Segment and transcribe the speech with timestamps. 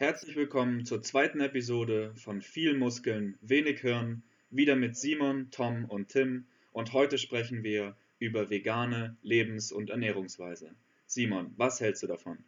[0.00, 6.06] Herzlich willkommen zur zweiten Episode von Viel Muskeln, wenig Hirn, wieder mit Simon, Tom und
[6.06, 10.70] Tim und heute sprechen wir über vegane Lebens- und Ernährungsweise.
[11.08, 12.38] Simon, was hältst du davon?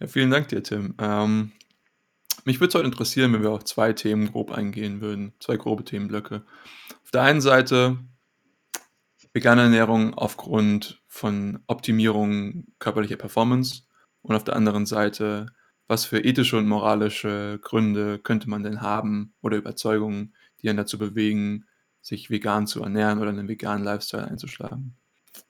[0.00, 0.94] Ja, vielen Dank dir, Tim.
[0.98, 1.52] Ähm,
[2.46, 5.84] mich würde es heute interessieren, wenn wir auf zwei Themen grob eingehen würden, zwei grobe
[5.84, 6.42] Themenblöcke.
[7.02, 7.98] Auf der einen Seite
[9.34, 13.82] vegane Ernährung aufgrund von Optimierung körperlicher Performance
[14.22, 15.52] und auf der anderen Seite,
[15.88, 20.98] was für ethische und moralische Gründe könnte man denn haben oder Überzeugungen, die einen dazu
[20.98, 21.64] bewegen,
[22.00, 24.96] sich vegan zu ernähren oder einen veganen Lifestyle einzuschlagen.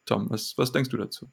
[0.06, 1.30] Tom, was, was denkst du dazu?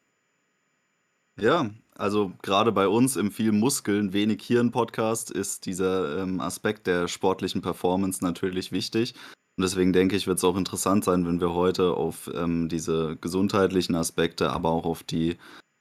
[1.37, 7.07] Ja, also gerade bei uns im viel Muskeln, wenig Hirn-Podcast ist dieser ähm, Aspekt der
[7.07, 9.13] sportlichen Performance natürlich wichtig.
[9.57, 13.17] Und deswegen denke ich, wird es auch interessant sein, wenn wir heute auf ähm, diese
[13.17, 15.37] gesundheitlichen Aspekte, aber auch auf die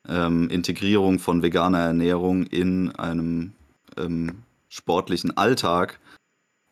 [0.08, 3.52] ähm, Integrierung von veganer Ernährung in einem
[3.96, 6.00] ähm, sportlichen Alltag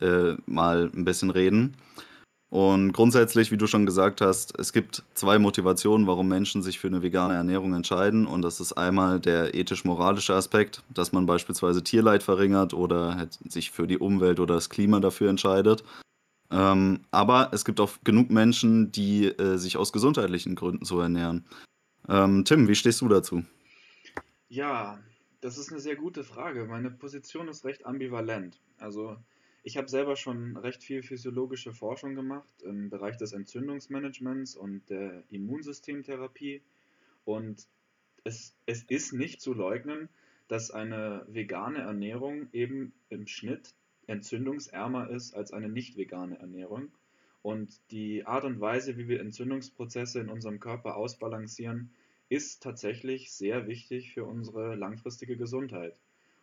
[0.00, 1.76] äh, mal ein bisschen reden.
[2.52, 6.88] Und grundsätzlich, wie du schon gesagt hast, es gibt zwei Motivationen, warum Menschen sich für
[6.88, 8.26] eine vegane Ernährung entscheiden.
[8.26, 13.70] Und das ist einmal der ethisch-moralische Aspekt, dass man beispielsweise Tierleid verringert oder halt sich
[13.70, 15.82] für die Umwelt oder das Klima dafür entscheidet.
[16.50, 21.46] Ähm, aber es gibt auch genug Menschen, die äh, sich aus gesundheitlichen Gründen so ernähren.
[22.08, 23.44] Ähm, Tim, wie stehst du dazu?
[24.48, 25.00] Ja,
[25.40, 26.64] das ist eine sehr gute Frage.
[26.66, 28.60] Meine Position ist recht ambivalent.
[28.78, 29.16] Also
[29.62, 35.22] ich habe selber schon recht viel physiologische Forschung gemacht im Bereich des Entzündungsmanagements und der
[35.30, 36.62] Immunsystemtherapie.
[37.24, 37.66] Und
[38.24, 40.08] es, es ist nicht zu leugnen,
[40.48, 43.74] dass eine vegane Ernährung eben im Schnitt
[44.06, 46.90] entzündungsärmer ist als eine nicht vegane Ernährung.
[47.42, 51.90] Und die Art und Weise, wie wir Entzündungsprozesse in unserem Körper ausbalancieren,
[52.28, 55.98] ist tatsächlich sehr wichtig für unsere langfristige Gesundheit.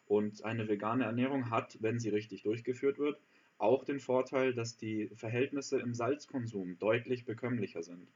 [0.08, 3.20] Und eine vegane Ernährung hat, wenn sie richtig durchgeführt wird,
[3.58, 8.08] auch den Vorteil, dass die Verhältnisse im Salzkonsum deutlich bekömmlicher sind.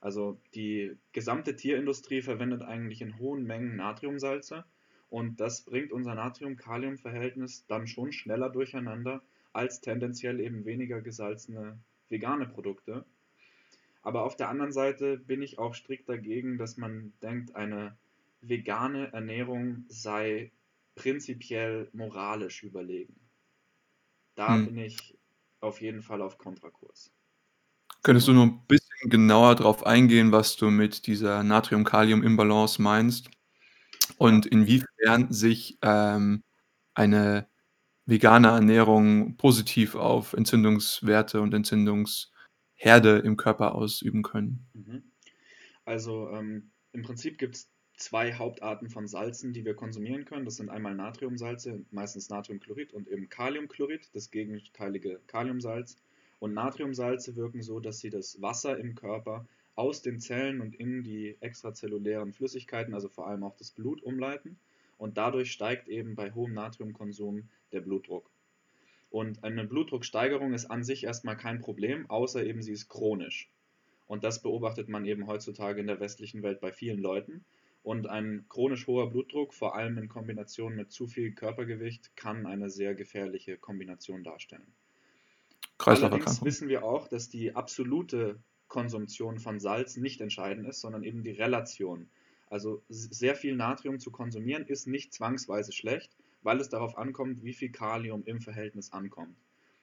[0.00, 4.64] Also die gesamte Tierindustrie verwendet eigentlich in hohen Mengen Natriumsalze
[5.10, 11.78] und das bringt unser Natrium-Kalium-Verhältnis dann schon schneller durcheinander als tendenziell eben weniger gesalzene
[12.12, 13.04] vegane Produkte.
[14.02, 17.96] Aber auf der anderen Seite bin ich auch strikt dagegen, dass man denkt, eine
[18.40, 20.52] vegane Ernährung sei
[20.94, 23.14] prinzipiell moralisch überlegen.
[24.36, 24.66] Da hm.
[24.66, 25.18] bin ich
[25.60, 27.12] auf jeden Fall auf Kontrakurs.
[28.02, 33.30] Könntest du nur ein bisschen genauer darauf eingehen, was du mit dieser Natrium-Kalium-Imbalance meinst?
[34.16, 36.42] Und inwiefern sich, ähm,
[36.94, 37.46] eine
[38.12, 44.66] vegane Ernährung positiv auf Entzündungswerte und Entzündungsherde im Körper ausüben können?
[44.74, 45.02] Mhm.
[45.86, 50.44] Also, ähm, im Prinzip gibt es zwei Hauptarten von Salzen, die wir konsumieren können.
[50.44, 55.96] Das sind einmal Natriumsalze, meistens Natriumchlorid und eben Kaliumchlorid, das gegenteilige Kaliumsalz.
[56.38, 61.02] Und Natriumsalze wirken so, dass sie das Wasser im Körper aus den Zellen und in
[61.02, 64.58] die extrazellulären Flüssigkeiten, also vor allem auch das Blut, umleiten.
[65.02, 68.30] Und dadurch steigt eben bei hohem Natriumkonsum der Blutdruck.
[69.10, 73.50] Und eine Blutdrucksteigerung ist an sich erstmal kein Problem, außer eben sie ist chronisch.
[74.06, 77.44] Und das beobachtet man eben heutzutage in der westlichen Welt bei vielen Leuten.
[77.82, 82.70] Und ein chronisch hoher Blutdruck, vor allem in Kombination mit zu viel Körpergewicht, kann eine
[82.70, 84.72] sehr gefährliche Kombination darstellen.
[85.78, 88.38] Allerdings wissen wir auch, dass die absolute
[88.68, 92.08] Konsumption von Salz nicht entscheidend ist, sondern eben die Relation.
[92.52, 97.54] Also sehr viel Natrium zu konsumieren ist nicht zwangsweise schlecht, weil es darauf ankommt, wie
[97.54, 99.38] viel Kalium im Verhältnis ankommt.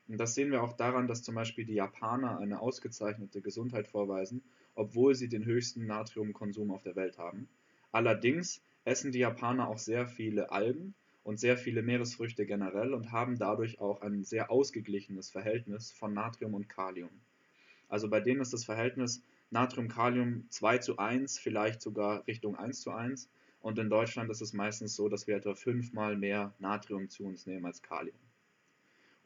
[0.07, 4.44] Und das sehen wir auch daran, dass zum Beispiel die Japaner eine ausgezeichnete Gesundheit vorweisen,
[4.75, 7.50] obwohl sie den höchsten Natriumkonsum auf der Welt haben.
[7.91, 10.94] Allerdings essen die Japaner auch sehr viele Algen
[11.24, 16.53] und sehr viele Meeresfrüchte generell und haben dadurch auch ein sehr ausgeglichenes Verhältnis von Natrium
[16.53, 17.09] und Kalium.
[17.88, 22.92] Also bei denen ist das Verhältnis Natrium-Kalium 2 zu 1, vielleicht sogar Richtung 1 zu
[22.92, 23.30] 1.
[23.62, 27.46] Und in Deutschland ist es meistens so, dass wir etwa fünfmal mehr Natrium zu uns
[27.46, 28.18] nehmen als Kalium.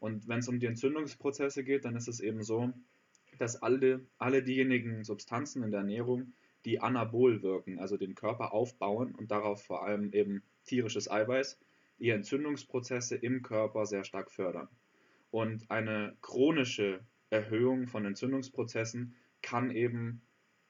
[0.00, 2.72] Und wenn es um die Entzündungsprozesse geht, dann ist es eben so,
[3.38, 6.32] dass alle, alle diejenigen Substanzen in der Ernährung,
[6.64, 11.58] die anabol wirken, also den Körper aufbauen und darauf vor allem eben tierisches Eiweiß,
[11.98, 14.68] die Entzündungsprozesse im Körper sehr stark fördern.
[15.30, 17.00] Und eine chronische
[17.30, 20.22] Erhöhung von Entzündungsprozessen kann eben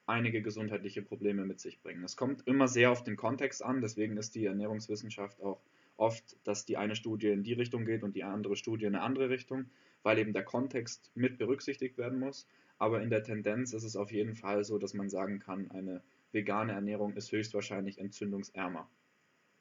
[0.05, 2.03] einige gesundheitliche Probleme mit sich bringen.
[2.03, 5.61] Es kommt immer sehr auf den Kontext an, deswegen ist die Ernährungswissenschaft auch
[5.97, 9.03] oft, dass die eine Studie in die Richtung geht und die andere Studie in eine
[9.03, 9.65] andere Richtung,
[10.03, 12.47] weil eben der Kontext mit berücksichtigt werden muss.
[12.77, 16.03] Aber in der Tendenz ist es auf jeden Fall so, dass man sagen kann, eine
[16.33, 18.89] vegane Ernährung ist höchstwahrscheinlich entzündungsärmer.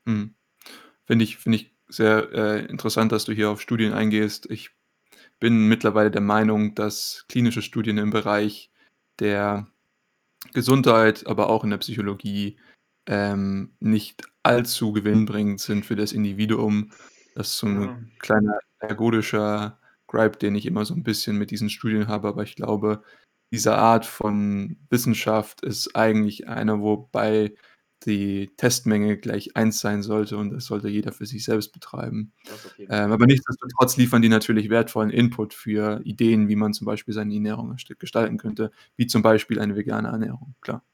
[0.07, 0.35] Hm.
[1.05, 4.51] Finde ich, find ich sehr, äh, interessant, dass du hier auf Studien eingehst.
[4.51, 4.71] Ich
[5.39, 8.73] bin mittlerweile der Meinung, dass klinische Studien im Bereich
[9.21, 9.69] der
[10.55, 12.59] Gesundheit, aber auch in der Psychologie,
[13.07, 16.93] ähm, nicht allzu gewinnbringend sind für das Individuum.
[17.35, 18.05] Das ist so 'n Ja.
[18.21, 22.57] kleiner ergodischer Gripe, den ich immer so 'n bisschen mit diesen Studien habe, aber ich
[22.57, 23.03] glaube,
[23.53, 27.55] diese Art von Wissenschaft ist eigentlich eine, wobei
[28.07, 32.33] die Testmenge gleich 1 sein sollte und das sollte jeder für sich selbst betreiben.
[32.79, 37.35] Ähm, aber nichtsdestotrotz liefern die natürlich wertvollen Input für Ideen, wie man zum Beispiel seine
[37.35, 40.85] Ernährung gest gestalten könnte, wie zum Beispiel eine vegane Ernährung, klar.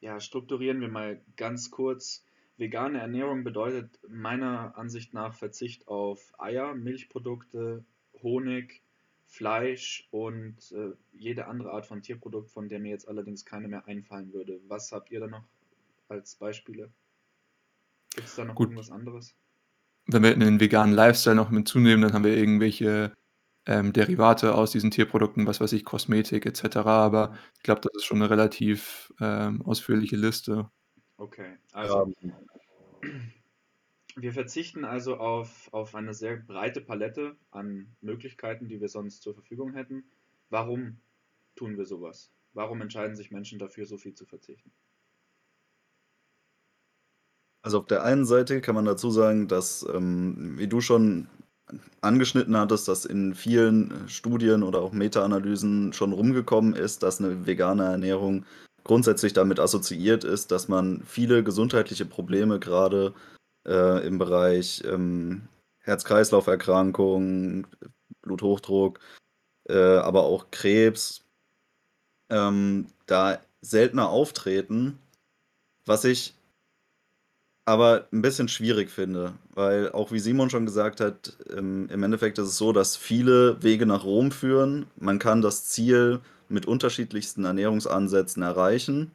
[0.00, 2.24] Ja, strukturieren wir mal ganz kurz.
[2.56, 7.84] Vegane Ernährung bedeutet meiner Ansicht nach Verzicht auf Eier, Milchprodukte,
[8.22, 8.82] Honig,
[9.26, 13.86] Fleisch und, äh, jede andere Art von Tierprodukt, von der mir jetzt allerdings keine mehr
[13.86, 14.60] einfallen würde.
[14.68, 15.44] Was habt ihr da noch
[16.08, 16.92] als Beispiele?
[18.16, 18.70] Gibt's da noch Gut.
[18.70, 19.34] irgendwas anderes?
[20.06, 23.12] Wenn wir 'nen veganen Lifestyle noch hinzunehmen, dann haben wir irgendwelche,
[23.66, 27.92] ähm, Derivate aus diesen Tierprodukten, was weiß ich, Kosmetik et cetera, aber ich glaube, das
[27.96, 30.70] ist schon 'ne relativ, ähm, ausführliche Liste.
[31.20, 32.48] Okay, also Ähm
[34.16, 39.34] wir verzichten also auf auf eine sehr breite Palette an Möglichkeiten, die wir sonst zur
[39.34, 40.10] Verfügung hätten.
[40.50, 41.00] Warum
[41.56, 42.32] tun wir so was?
[42.54, 44.72] Warum entscheiden sich Menschen dafür, so viel zu verzichten?
[47.68, 51.28] Also, auf der einen Seite kann man dazu sagen, dass, ähm, wie du schon
[52.00, 57.46] angeschnitten hattest, dass in vielen, äh, Studien oder auch Meta-Analysen schon rumgekommen ist, dass 'ne
[57.46, 58.46] vegane Ernährung
[58.84, 63.12] grundsätzlich damit assoziiert ist, dass man viele gesundheitliche Probleme grade,
[63.66, 65.42] äh, im Bereich, ähm,
[65.80, 67.66] Herz-Kreislauf-Erkrankungen,
[68.22, 68.98] Bluthochdruck,
[69.68, 71.22] äh, aber auch Krebs
[72.30, 74.98] ähm, da seltener auftreten,
[75.86, 76.34] was ich
[77.68, 82.38] aber 'n bisschen schwierig finde, weil auch wie Simon schon gesagt hat, ähm, im Endeffekt
[82.38, 84.86] ist es so, dass viele Wege nach Rom führen.
[84.96, 89.12] Man kann das Ziel mit unterschiedlichsten Ernährungsansätzen erreichen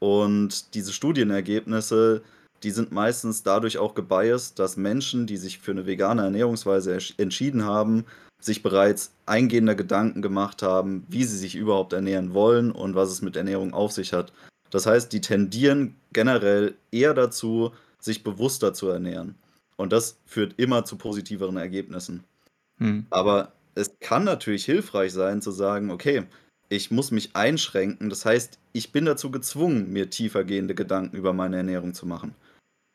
[0.00, 2.22] und diese Studienergebnisse,
[2.64, 7.64] die sind meistens dadurch auch gebiased, dass Menschen, die sich für 'ne vegane Ernährungsweise entschieden
[7.64, 8.06] haben,
[8.40, 13.22] sich bereits eingehender Gedanken gemacht haben, wie sie sich überhaupt ernähren wollen und was es
[13.22, 14.32] mit Ernährung auf sich hat.
[14.74, 19.36] Das heißt, die tendieren generell eher dazu, sich bewusster zu ernähren
[19.76, 22.24] und das führt immer zu positiveren Ergebnissen.
[22.78, 23.06] Mhm.
[23.10, 26.24] Aber es kann natürlich hilfreich sein zu sagen: „Okay,
[26.70, 28.10] ich muss mich einschränken.
[28.10, 32.34] Das heißt, ich bin dazu gezwungen, mir tiefergehende Gedanken über meine Ernährung zu machen.“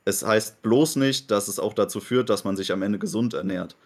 [0.06, 3.34] Es heißt bloß nicht, dass es auch dazu führt, dass man sich am Ende gesund
[3.36, 3.78] ernährt.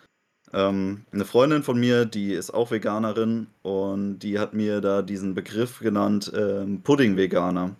[0.53, 5.35] Ähm, 'ne Freundin von mir, die ist auch Veganerin und die hat mir da diesen
[5.35, 7.75] Begriff genannt, ähm, Pudding-Veganer.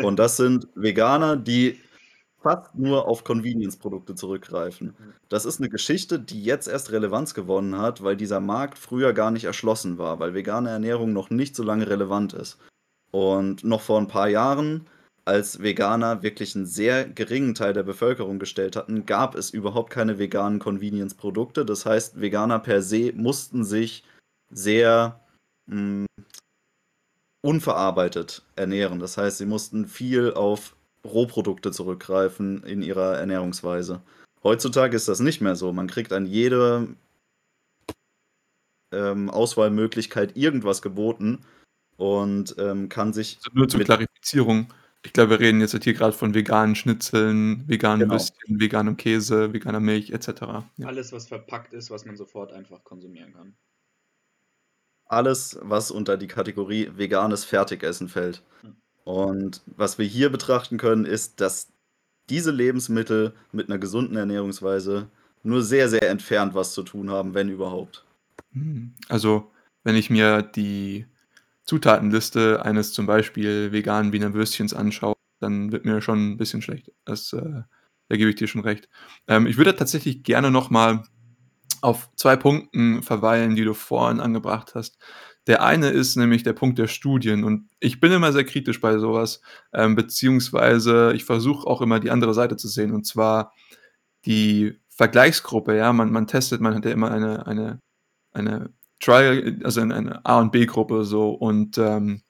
[0.00, 1.80] Und das sind Veganer, die
[2.42, 4.96] fast nur auf Convenience-Produkte zurückgreifen.
[5.28, 9.30] Das ist 'ne Geschichte, die jetzt erst Relevanz gewonnen hat, weil dieser Markt früher gar
[9.30, 12.58] nicht erschlossen war, weil vegane Ernährung noch nicht so lange relevant ist.
[13.12, 14.88] Und noch vor 'n paar Jahren,
[15.26, 20.18] als Veganer wirklich 'n sehr geringen Teil der Bevölkerung gestellt hatten, gab es überhaupt keine
[20.18, 21.64] veganen Convenience-Produkte.
[21.66, 24.04] Das heißt, Veganer per se mussten sich
[24.50, 25.20] sehr,
[25.68, 26.06] hm
[27.44, 29.00] unverarbeitet ernähren.
[29.00, 30.74] Das heißt, sie mussten viel auf
[31.04, 34.00] Rohprodukte zurückgreifen in ihrer Ernährungsweise.
[34.42, 35.70] Heutzutage ist das nicht mehr so.
[35.72, 36.88] Man kriegt an jede
[38.92, 41.40] ähm, Auswahlmöglichkeit irgendwas geboten
[41.98, 44.72] und, ähm, kann sich Also, nur zur Klarifizierung.
[45.04, 48.14] Ich glaube, wir reden jetzt hier grad von veganen Schnitzeln, veganen Genau.
[48.14, 50.64] Würstchen, veganem Käse, veganer Milch et cetera.
[50.78, 50.86] Ja.
[50.86, 53.54] Alles, was verpackt ist, was man sofort einfach konsumieren kann.
[55.14, 58.42] Alles, was unter die Kategorie veganes Fertigessen fällt.
[59.04, 61.68] Und was wir hier betrachten können, ist, dass
[62.30, 65.08] diese Lebensmittel mit 'ner gesunden Ernährungsweise
[65.44, 68.04] nur sehr, sehr entfernt was zu tun haben, wenn überhaupt.
[68.52, 68.94] Mhm.
[69.08, 69.50] Also,
[69.84, 71.06] wenn ich mir die
[71.64, 76.92] Zutatenliste eines zum Beispiel veganen Wiener Würstchens anschaue, dann wird mir schon 'n bisschen schlecht.
[77.04, 77.62] Das, äh
[78.10, 78.88] da gebe ich dir schon recht.
[79.28, 81.04] Ähm, ich würde tatsächlich gerne noch mal
[81.84, 84.98] auf 2 Punkten verweilen, die du vorhin angebracht hast.
[85.46, 88.98] Der eine ist nämlich der Punkt der Studien und ich bin immer sehr kritisch bei
[88.98, 89.42] so was,
[89.74, 93.52] ähm, beziehungsweise ich versuche auch immer die andere Seite zu sehen und zwar
[94.26, 95.92] die Vergleichsgruppe, ja?
[95.92, 97.80] Man man testet man hat ja immer eine eine
[98.34, 102.22] eine Trial also, eine A und B-Gruppe so und, ähm,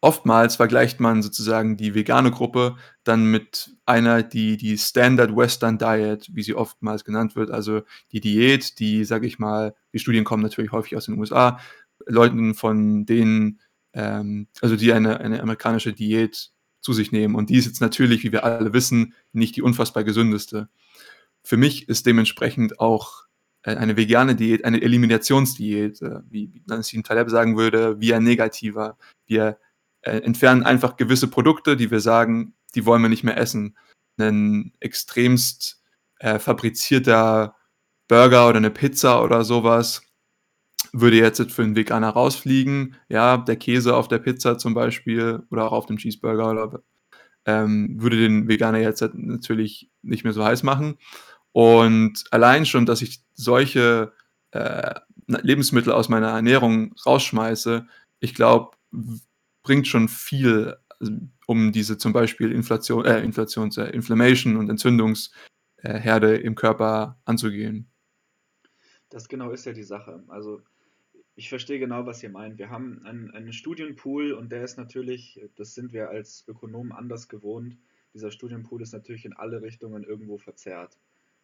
[0.00, 6.28] oftmals vergleicht man sozusagen die vegane Gruppe dann mit einer, die die Standard Western Diet,
[6.32, 10.42] wie sie oftmals genannt wird, also die Diät, die, sage ich mal die Studien kommen
[10.42, 11.58] natürlich häufig aus den USA,
[12.06, 13.60] Leuten von denen
[13.92, 16.50] ähm, also die eine eine amerikanische Diät
[16.80, 17.34] zu sich nehmen.
[17.34, 20.68] Und die ist jetzt natürlich, wie wir alle wissen, nicht die unfassbar gesündeste.
[21.42, 23.24] Für mich ist dementsprechend auch
[23.62, 28.96] äh, eine vegane Diät eine Eliminationsdiät, äh, wie Nassim Taleb sagen würde, ein negativer.
[29.26, 29.58] Wir
[30.08, 33.76] äh, entfernen einfach gewisse Produkte, die wir sagen, die wollen wir nicht mehr essen.
[34.18, 35.82] Ein extremst
[36.18, 37.54] äh, fabrizierter
[38.08, 40.02] Burger oder eine Pizza oder sowas
[40.92, 42.96] würde jetzt für einen Veganer rausfliegen.
[43.08, 46.82] Ja, der Käse auf der Pizza zum Beispiel oder auch auf dem Cheeseburger oder,
[47.44, 50.96] ähm, würde den Veganer jetzt natürlich nicht mehr so heiß machen.
[51.52, 54.12] Und allein schon, dass ich solche
[54.52, 54.94] äh,
[55.26, 57.86] Lebensmittel aus meiner Ernährung rausschmeiße,
[58.20, 58.70] ich glaube,
[59.68, 61.12] bringt schon viel, also,
[61.46, 67.90] um diese zum Beispiel Inflation, äh, Inflations, äh, Inflammation und Entzündungsherde im Körper anzugehen.
[69.10, 70.24] Das genau ist ja die Sache.
[70.28, 70.62] Also
[71.34, 72.58] ich verstehe genau, was ihr meint.
[72.58, 77.28] Wir haben einen, einen Studienpool und der ist natürlich, das sind wir als Ökonomen anders
[77.28, 77.76] gewohnt.
[78.14, 80.98] Dieser Studienpool ist natürlich in alle Richtungen irgendwo verzerrt,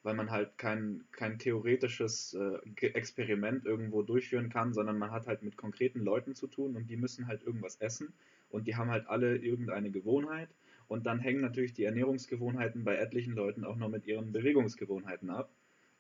[0.05, 5.43] weil man halt kein, kein theoretisches äh, Experiment irgendwo durchführen kann, sondern man hat halt
[5.43, 8.13] mit konkreten Leuten zu tun und die müssen halt irgendwas essen
[8.51, 10.51] und die haben halt alle irgendeine Gewohnheit
[10.89, 15.51] und dann hängen natürlich die Ernährungsgewohnheiten bei etlichen Leuten auch noch mit ihren Bewegungsgewohnheiten ab.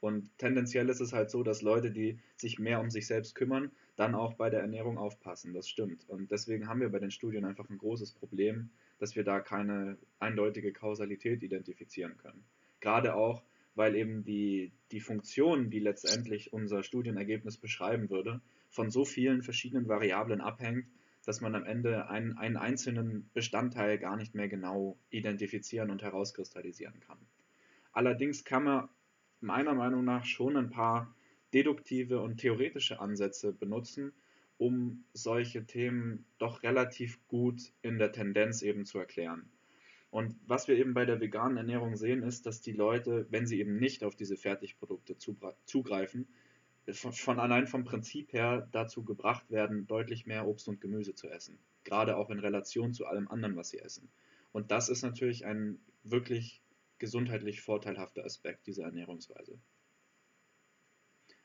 [0.00, 3.70] Und tendenziell ist es halt so, dass Leute, die sich mehr um sich selbst kümmern,
[3.96, 5.54] dann auch bei der Ernährung aufpassen.
[5.54, 6.04] Das stimmt.
[6.08, 8.68] Und deswegen haben wir bei den Studien einfach ein großes Problem,
[8.98, 12.44] dass wir da keine eindeutige Kausalität identifizieren können.
[12.80, 13.42] Gerade auch,
[13.74, 18.40] weil eben die, die Funktion, die letztendlich unser Studienergebnis beschreiben würde,
[18.70, 20.86] von so vielen verschiedenen Variablen abhängt,
[21.24, 27.00] dass man am Ende einen, einen einzelnen Bestandteil gar nicht mehr genau identifizieren und herauskristallisieren
[27.00, 27.18] kann.
[27.92, 28.88] Allerdings kann man
[29.40, 31.14] meiner Meinung nach schon ein paar
[31.52, 34.12] deduktive und theoretische Ansätze benutzen,
[34.58, 39.48] um solche Themen doch relativ gut in der Tendenz eben zu erklären.
[40.14, 43.58] Und was wir eben bei der veganen Ernährung sehen, ist, dass die Leute, wenn sie
[43.58, 46.28] eben nicht auf diese Fertigprodukte zugreifen,
[46.92, 51.58] von allein vom Prinzip her dazu gebracht werden, deutlich mehr Obst und Gemüse zu essen.
[51.82, 54.08] Gerade auch in Relation zu allem anderen, was sie essen.
[54.52, 56.62] Und das ist natürlich ein wirklich
[57.00, 59.58] gesundheitlich vorteilhafter Aspekt dieser Ernährungsweise.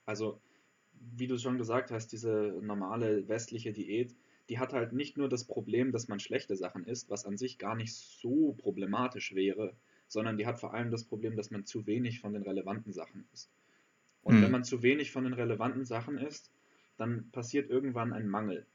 [0.05, 0.43] Also,
[0.91, 4.15] wie du schon gesagt hast, diese normale westliche Diät,
[4.49, 7.59] die hat halt nicht nur das Problem, dass man schlechte Sachen isst, was an sich
[7.59, 9.75] gar nicht so problematisch wäre,
[10.07, 13.27] sondern die hat vor allem das Problem, dass man zu wenig von den relevanten Sachen
[13.31, 13.51] isst.
[14.23, 14.43] Und mhm.
[14.43, 16.51] wenn man zu wenig von den relevanten Sachen isst,
[16.97, 18.65] dann passiert irgendwann ein Mangel.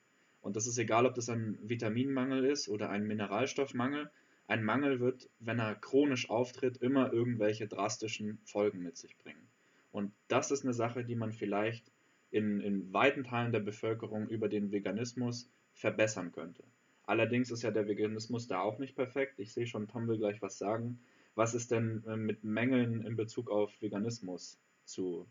[0.40, 4.10] Und das ist egal, ob das ein Vitaminmangel ist oder ein Mineralstoffmangel,
[4.46, 9.48] ein Mangel wird, wenn er chronisch auftritt, immer irgendwelche drastischen Folgen mit sich bringen.
[9.90, 11.90] Und das ist eine Sache, die man vielleicht
[12.30, 16.64] in, in weiten Teilen der Bevölkerung über den Veganismus verbessern könnte.
[17.04, 19.38] Allerdings ist ja der Veganismus da auch nicht perfekt.
[19.38, 20.98] Ich sehe schon, Tom will gleich was sagen.
[21.34, 25.26] Was ist denn äh, mit Mängeln in Bezug auf Veganismus zu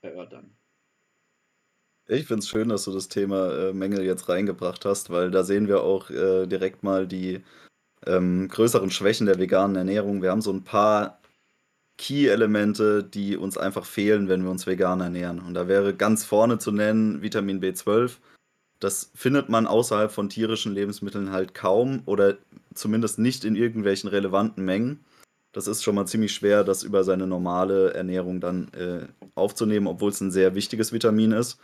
[0.00, 0.56] erörtern?
[2.06, 5.44] Ich finde es schön, dass du das Thema äh, Mängel jetzt reingebracht hast, weil da
[5.44, 7.42] sehen wir auch äh, direkt mal die
[8.06, 10.22] ähm, größeren Schwächen der veganen Ernährung.
[10.22, 11.20] Wir haben so ein paar
[11.98, 15.40] Key-Elemente, die uns einfach fehlen, wenn wir uns vegan ernähren.
[15.40, 18.16] Und da wäre ganz vorne zu nennen Vitamin B12.
[18.80, 22.38] Das findet man außerhalb von tierischen Lebensmitteln halt kaum oder
[22.74, 25.04] zumindest nicht in irgendwelchen relevanten Mengen.
[25.52, 30.10] Das ist schon mal ziemlich schwer, das über seine normale Ernährung dann äh, aufzunehmen, obwohl
[30.10, 31.58] es ein sehr wichtiges Vitamin ist.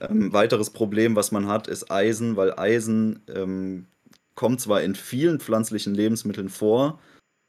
[0.00, 3.86] Ähm, weiteres Problem, was man hat, ist Eisen, weil Eisen ähm,
[4.34, 7.00] kommt zwar in vielen pflanzlichen Lebensmitteln vor,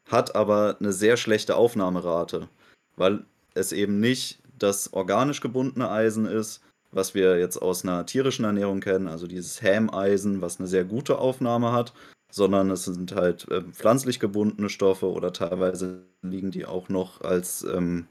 [0.08, 2.48] hat aber eine sehr schlechte Aufnahmerate,
[2.96, 3.24] weil
[3.54, 8.80] es eben nicht das organisch gebundene Eisen ist, was wir jetzt aus einer tierischen Ernährung
[8.80, 11.92] kennen, also dieses Hämeisen, was eine sehr gute Aufnahme hat,
[12.30, 17.62] sondern es sind halt äh, pflanzlich gebundene Stoffe oder teilweise liegen die auch noch als
[17.64, 18.06] ähm,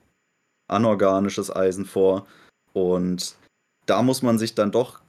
[0.68, 2.28] anorganisches Eisen vor.
[2.74, 3.36] Und
[3.86, 5.02] da muss man sich dann doch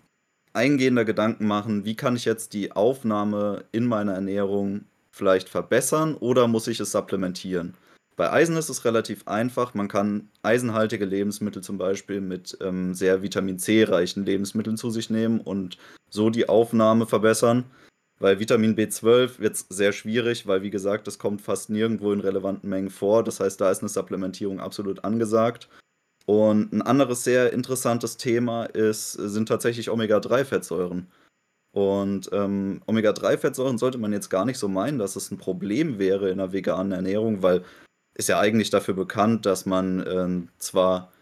[0.52, 6.48] eingehender Gedanken machen, wie kann ich jetzt die Aufnahme in meiner Ernährung vielleicht verbessern oder
[6.48, 7.74] muss ich es supplementieren?
[8.18, 9.74] Bei Eisen ist es relativ einfach.
[9.74, 15.40] Man kann eisenhaltige Lebensmittel zum Beispiel mit ähm, sehr Vitamin C-reichen Lebensmitteln zu sich nehmen
[15.40, 15.78] und
[16.10, 17.64] so die Aufnahme verbessern.
[18.18, 22.18] Bei Vitamin B12 wird es sehr schwierig, weil wie gesagt, das kommt fast nirgendwo in
[22.18, 23.22] relevanten Mengen vor.
[23.22, 25.68] Das heißt, da ist eine Supplementierung absolut angesagt.
[26.26, 31.06] Und ein anderes sehr interessantes Thema ist, sind tatsächlich Omega-3-Fettsäuren.
[31.70, 36.30] Und ähm, Omega-3-Fettsäuren sollte man jetzt gar nicht so meinen, dass es ein Problem wäre
[36.30, 37.62] in der veganen Ernährung, weil
[38.18, 41.12] ist ja eigentlich dafür bekannt, dass man ähm, zwar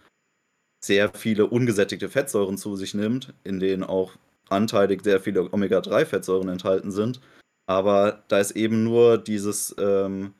[0.84, 4.12] sehr viele ungesättigte Fettsäuren zu sich nimmt, in denen auch
[4.48, 7.20] anteilig sehr viele Omega-3-Fettsäuren enthalten sind,
[7.68, 10.34] Aber da ist eben nur dieses, ähm,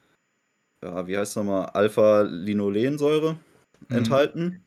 [0.83, 3.37] ja, wie heißt es nochmal, Alpha-Linolensäure
[3.89, 3.97] Mhm.
[3.97, 4.65] enthalten,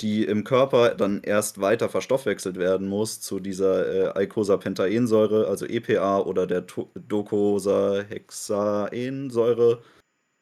[0.00, 6.20] die im Körper dann erst weiter verstoffwechselt werden muss zu dieser äh, Eicosapentaensäure, also EPA
[6.20, 6.64] oder der
[7.08, 9.82] Docosahexaensäure.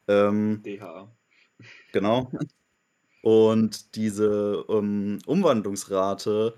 [0.09, 1.09] Ähm, DHA.
[1.91, 2.31] genau.
[3.21, 6.57] Und diese ähm, Umwandlungsrate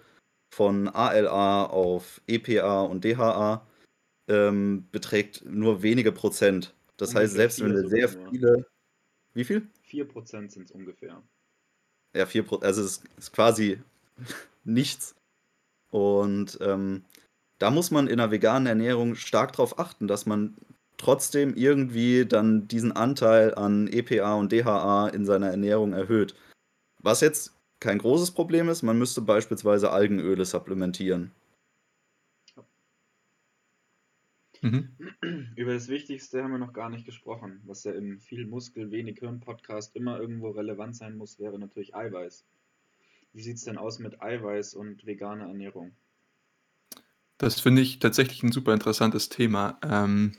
[0.54, 3.68] von ALA auf EPA und DHA
[4.28, 6.74] ähm, beträgt nur wenige Prozent.
[6.98, 8.66] Das heißt, Ungefähr selbst wenn wir sehr sogar viele.
[9.34, 9.68] Wie viel?
[9.90, 11.22] 4% sind es ungefähr.
[12.16, 12.64] Ja, 4%.
[12.64, 13.82] Also es ist quasi
[14.64, 15.16] nichts.
[15.90, 17.04] Und ähm,
[17.58, 20.56] da muss man in einer veganen Ernährung stark darauf achten, dass man
[21.02, 26.36] trotzdem irgendwie dann diesen Anteil an EPA und DHA in seiner Ernährung erhöht.
[27.00, 31.32] Was jetzt kein großes Problem ist, man müsste beispielsweise Algenöle supplementieren.
[34.62, 34.90] Mhm.
[35.56, 37.62] Über das Wichtigste haben wir noch gar nicht gesprochen.
[37.66, 41.96] Was ja im viel Muskel, wenig Hirn Podcast immer irgendwo relevant sein muss, wäre natürlich
[41.96, 42.46] Eiweiß.
[43.34, 45.94] Wie sieht es denn aus mit Eiweiß und veganer Ernährung?
[47.40, 49.80] Das finde ich tatsächlich ein super interessantes Thema.
[49.82, 50.38] Ähm,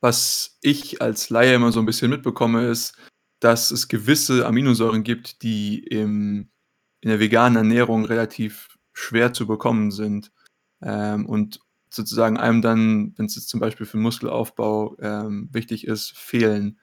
[0.00, 2.96] was ich als Laie immer so ein bisschen mitbekomme, ist,
[3.40, 6.50] dass es gewisse Aminosäuren gibt, die im
[7.00, 10.32] in der veganen Ernährung relativ schwer zu bekommen sind,
[10.80, 11.60] ähm, und
[11.90, 16.80] sozusagen einem dann, wenn es zum Beispiel für Muskelaufbau, ähm, wichtig ist, fehlen.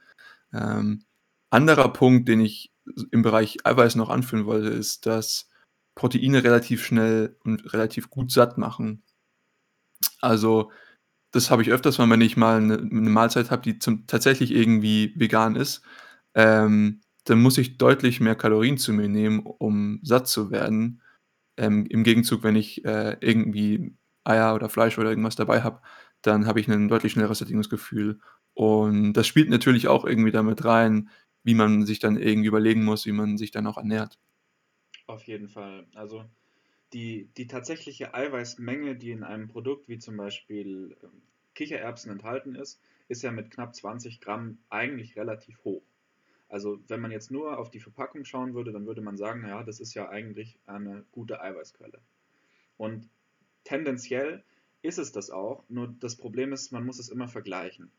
[0.53, 1.05] Ähm,
[1.49, 2.71] anderer Punkt, den ich
[3.11, 5.49] im Bereich Eiweiß noch anführen wollte, ist, dass
[5.95, 9.03] Proteine relativ schnell und relativ gut satt machen.
[10.19, 10.71] Also,
[11.31, 14.51] das habe ich öfters mal, wenn ich mal eine 'ne Mahlzeit habe, die zum tatsächlich
[14.51, 15.81] irgendwie vegan ist,
[16.35, 21.01] ähm, dann muss ich deutlich mehr Kalorien zu mir nehmen, um satt zu werden.
[21.57, 23.95] Ähm, Im Gegenzug, wenn ich, äh, irgendwie
[24.25, 25.81] Eier oder Fleisch oder irgendwas dabei habe,
[26.21, 28.19] dann habe ich ein deutlich schnelleres Sättigungsgefühl.
[28.53, 31.09] Und das spielt natürlich auch irgendwie damit rein,
[31.43, 34.17] wie man sich dann irgendwie überlegen muss, wie man sich dann auch ernährt.
[35.07, 35.85] Auf jeden Fall.
[35.93, 36.25] Also
[36.93, 41.21] die, die tatsächliche Eiweißmenge, die in einem Produkt wie zum Beispiel ähm,
[41.55, 45.83] Kichererbsen enthalten ist, ist ja mit knapp 20 Gramm eigentlich relativ hoch.
[46.49, 49.63] Also wenn man jetzt nur auf die Verpackung schauen würde, dann würde man sagen, naja,
[49.63, 51.99] das ist ja eigentlich eine gute Eiweißquelle.
[52.77, 53.09] Und
[53.63, 54.43] tendenziell
[54.81, 57.91] ist es das auch, nur das Problem ist, man muss es immer vergleichen.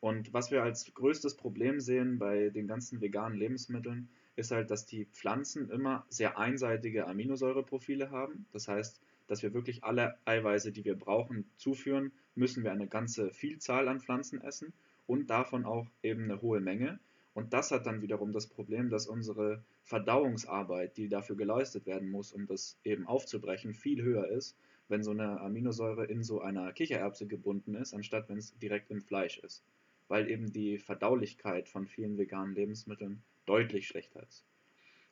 [0.00, 4.86] Und was wir als größtes Problem sehen bei den ganzen veganen Lebensmitteln, ist halt, dass
[4.86, 8.46] die Pflanzen immer sehr einseitige Aminosäureprofile haben.
[8.52, 13.30] Das heißt, dass wir wirklich alle Eiweiße, die wir brauchen, zuführen, müssen wir eine ganze
[13.30, 14.72] Vielzahl an Pflanzen essen
[15.06, 16.98] und davon auch eben eine hohe Menge.
[17.32, 22.32] Und das hat dann wiederum das Problem, dass unsere Verdauungsarbeit, die dafür geleistet werden muss,
[22.32, 24.56] um das eben aufzubrechen, viel höher ist,
[24.88, 29.00] wenn so eine Aminosäure in so einer Kichererbse gebunden ist, anstatt wenn es direkt im
[29.00, 29.64] Fleisch ist.
[30.08, 34.44] Weil eben die Verdaulichkeit von vielen veganen Lebensmitteln deutlich schlechter ist.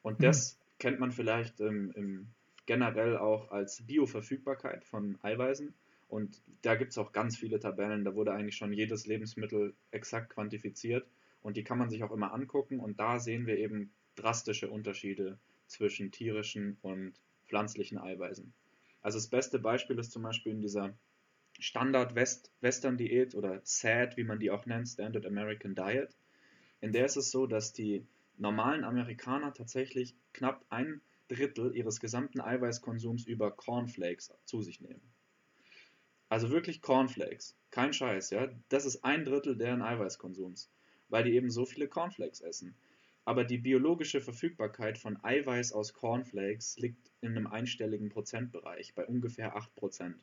[0.03, 0.25] Und Mhm.
[0.25, 2.27] das kennt man vielleicht ähm, im,
[2.67, 5.73] generell auch als Bioverfügbarkeit von Eiweißen.
[6.09, 10.31] Und da gibt es auch ganz viele Tabellen, da wurde eigentlich schon jedes Lebensmittel exakt
[10.31, 11.07] quantifiziert.
[11.43, 12.81] Und die kann man sich auch immer angucken.
[12.81, 17.15] Und da sehen wir eben drastische Unterschiede zwischen tierischen und
[17.47, 18.53] pflanzlichen Eiweißen.
[19.01, 20.95] Also das beste Beispiel ist zum Beispiel in dieser
[21.59, 26.17] Standard-Western-Diät oder SAD, wie man die auch nennt, Standard American Diet.
[26.81, 28.07] In der ist es so, dass die
[28.39, 35.03] normalen Amerikaner tatsächlich knapp ein Drittel ihres gesamten Eiweißkonsums über Cornflakes zu sich nehmen.
[36.29, 38.49] Also wirklich Cornflakes, kein Scheiß, ja.
[38.71, 40.71] Das ist ein Drittel deren Eiweißkonsums,
[41.11, 42.75] weil die eben so viele Cornflakes essen.
[43.25, 49.57] Aber die biologische Verfügbarkeit von Eiweiß aus Cornflakes liegt in einem einstelligen Prozentbereich, bei ungefähr
[49.57, 50.15] 8%.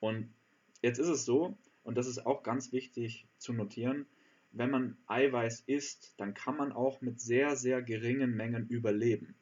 [0.00, 0.32] Und
[0.80, 4.06] jetzt ist es so, und das ist auch ganz wichtig zu notieren,
[4.52, 9.34] wenn man Eiweiß isst, dann kann man auch mit sehr, sehr geringen Mengen überleben.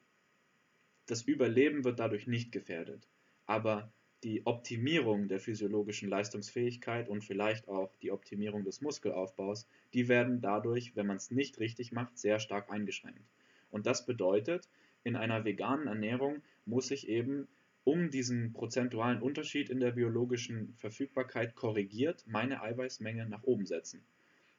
[1.06, 3.08] Das Überleben wird dadurch nicht gefährdet,
[3.46, 3.92] aber
[4.22, 10.94] die Optimierung der physiologischen Leistungsfähigkeit und vielleicht auch die Optimierung des Muskelaufbaus, die werden dadurch,
[10.94, 13.24] wenn man es nicht richtig macht, sehr stark eingeschränkt.
[13.70, 14.68] Und das bedeutet,
[15.02, 17.48] in einer veganen Ernährung muss ich eben,
[17.82, 24.04] um diesen prozentualen Unterschied in der biologischen Verfügbarkeit korrigiert, meine Eiweißmenge nach oben setzen.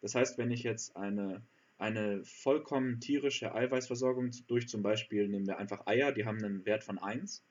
[0.01, 1.41] Das heißt, wenn ich jetzt eine,
[1.77, 6.83] eine vollkommen tierische Eiweißversorgung durch zum Beispiel, nehmen wir einfach Eier, die haben einen Wert
[6.83, 7.43] von 1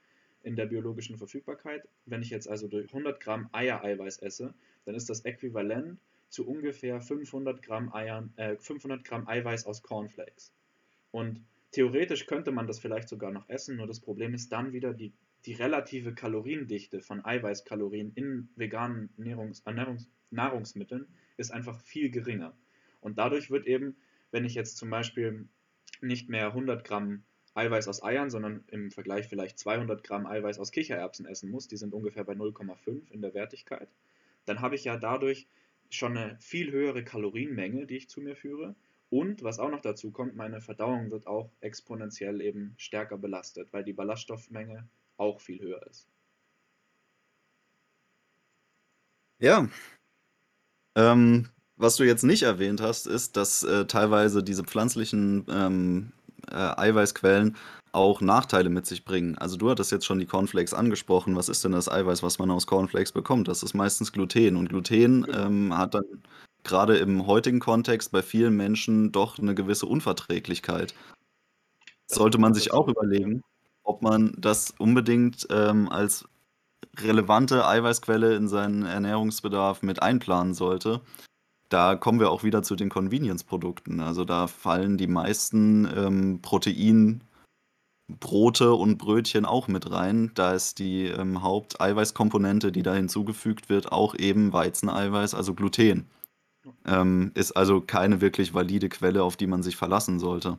[0.42, 1.86] in der biologischen Verfügbarkeit.
[2.06, 7.00] Wenn ich jetzt also durch 100 Gramm Eiereiweiß esse, dann ist das äquivalent zu ungefähr
[7.00, 10.52] 500 Gramm, Eiern, äh, 500 Gramm Eiweiß aus Cornflakes.
[11.10, 14.94] Und theoretisch könnte man das vielleicht sogar noch essen, nur das Problem ist dann wieder
[14.94, 15.12] die
[15.46, 19.62] die relative Kaloriendichte von Eiweißkalorien in veganen Ernährungs
[20.30, 21.06] Nahrungsmitteln
[21.40, 22.54] ist einfach viel geringer.
[23.00, 23.96] Und dadurch wird eben,
[24.30, 25.48] wenn ich jetzt zum Beispiel
[26.00, 27.24] nicht mehr 100 Gramm
[27.54, 31.76] Eiweiß aus Eiern, sondern im Vergleich vielleicht 200 Gramm Eiweiß aus Kichererbsen essen muss, die
[31.76, 33.88] sind ungefähr bei 0,5 in der Wertigkeit,
[34.44, 35.48] dann habe ich ja dadurch
[35.90, 38.76] schon eine viel höhere Kalorienmenge, die ich zu mir führe.
[39.10, 43.82] Und was auch noch dazu kommt, meine Verdauung wird auch exponentiell eben stärker belastet, weil
[43.82, 46.08] die Ballaststoffmenge auch viel höher ist.
[49.40, 49.68] Ja.
[50.96, 56.12] Ähm, was du jetzt nicht erwähnt hast, ist, dass äh, teilweise diese pflanzlichen ähm,
[56.50, 57.56] äh, Eiweißquellen
[57.92, 59.36] auch Nachteile mit sich bringen.
[59.38, 61.36] Also du hattest jetzt schon die Cornflakes angesprochen.
[61.36, 63.48] Was ist denn das Eiweiß, was man aus Cornflakes bekommt?
[63.48, 64.56] Das ist meistens Gluten.
[64.56, 65.38] Und Gluten Genau.
[65.38, 66.04] ähm, hat dann
[66.62, 70.94] gerade im heutigen Kontext bei vielen Menschen doch eine gewisse Unverträglichkeit.
[72.06, 73.42] Sollte man sich auch überlegen,
[73.84, 76.24] ob man das unbedingt ähm, als
[76.98, 81.00] relevante Eiweißquelle in seinen Ernährungsbedarf mit einplanen sollte.
[81.68, 84.00] Da kommen wir auch wieder zu den Convenience-Produkten.
[84.00, 87.22] Also da fallen die meisten ähm, Proteinbrote
[88.72, 90.32] und Brötchen auch mit rein.
[90.34, 96.10] Da ist die ähm, Haupteiweißkomponente, die da hinzugefügt wird, auch eben Weizeneiweiß, also Gluten.
[96.84, 100.58] Ähm, ist also keine wirklich valide Quelle, auf die man sich verlassen sollte.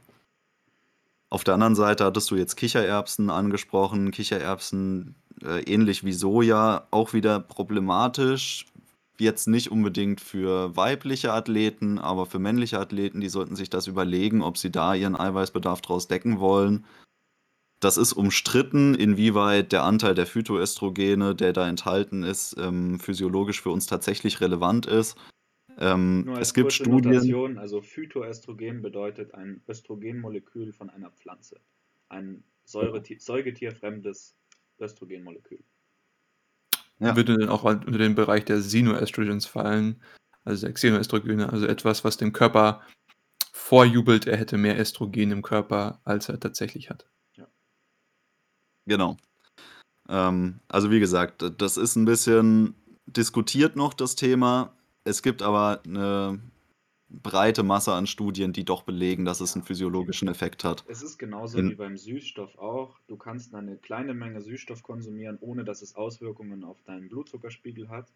[1.29, 4.11] Auf der anderen Seite hattest du jetzt Kichererbsen angesprochen.
[4.11, 8.65] Kichererbsen, äh, ähnlich wie Soja, auch wieder problematisch.
[9.19, 14.41] Jetzt nicht unbedingt für weibliche Athleten, aber für männliche Athleten, die sollten sich das überlegen,
[14.41, 16.85] ob sie da ihren Eiweißbedarf draus decken wollen.
[17.79, 23.71] Das ist umstritten, inwieweit der Anteil der Phytoöstrogene, der da enthalten ist, ähm, physiologisch für
[23.71, 25.17] uns tatsächlich relevant ist.
[25.77, 27.11] Ähm, Nur als es gibt Studien.
[27.11, 31.59] Notation, also Phytoöstrogen bedeutet ein Östrogenmolekül von einer Pflanze.
[32.09, 34.35] Ein säugetierfremdes
[34.81, 35.63] Östrogenmolekül.
[36.99, 37.15] Ja.
[37.15, 40.01] Würde dann auch unter den Bereich der Xenoestrogens fallen,
[40.43, 42.81] also der Xenoestrogene, also etwas, was dem Körper
[43.51, 47.07] vorjubelt, er hätte mehr Östrogen im Körper, als er tatsächlich hat.
[48.85, 49.17] Genau.
[50.09, 54.75] Ähm, also wie gesagt, das ist ein bisschen diskutiert noch, das Thema.
[55.03, 56.39] Es gibt aber eine
[57.11, 60.85] breite Masse an Studien, die doch belegen, dass es einen physiologischen Effekt hat.
[60.87, 62.97] Es ist genauso In- wie beim Süßstoff auch.
[63.07, 68.11] Du kannst eine kleine Menge Süßstoff konsumieren, ohne dass es Auswirkungen auf deinen Blutzuckerspiegel hat.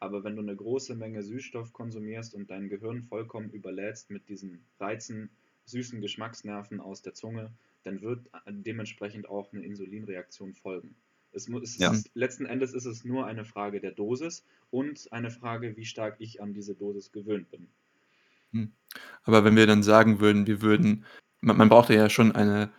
[0.00, 4.64] Aber wenn du eine große Menge Süßstoff konsumierst und dein Gehirn vollkommen überlädst mit diesen
[4.78, 5.30] Reizen,
[5.66, 7.52] süßen Geschmacksnerven aus der Zunge,
[7.84, 10.94] dann wird dementsprechend auch eine Insulinreaktion folgen.
[11.32, 11.92] Es, es Ja.
[11.92, 16.16] ist, letzten Endes ist es nur eine Frage der Dosis und eine Frage, wie stark
[16.18, 17.68] ich an diese Dosis gewöhnt bin.
[19.22, 21.04] Aber wenn wir dann sagen würden, wir würden,
[21.40, 22.72] man, man braucht ja schon eine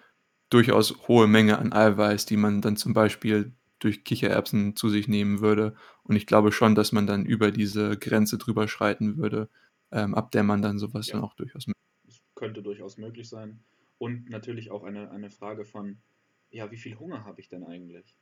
[0.49, 5.41] durchaus hohe Menge an Eiweiß, die man dann zum Beispiel durch Kichererbsen zu sich nehmen
[5.41, 5.75] würde.
[6.03, 9.49] Und ich glaube schon, dass man dann über diese Grenze drüber schreiten würde,
[9.91, 11.13] ähm, ab der man dann sowas Ja.
[11.13, 11.65] dann auch durchaus
[12.03, 13.63] Das könnte durchaus möglich sein.
[13.97, 16.01] Und natürlich auch eine, eine Frage von,
[16.49, 18.15] ja, wie viel Hunger habe ich denn eigentlich?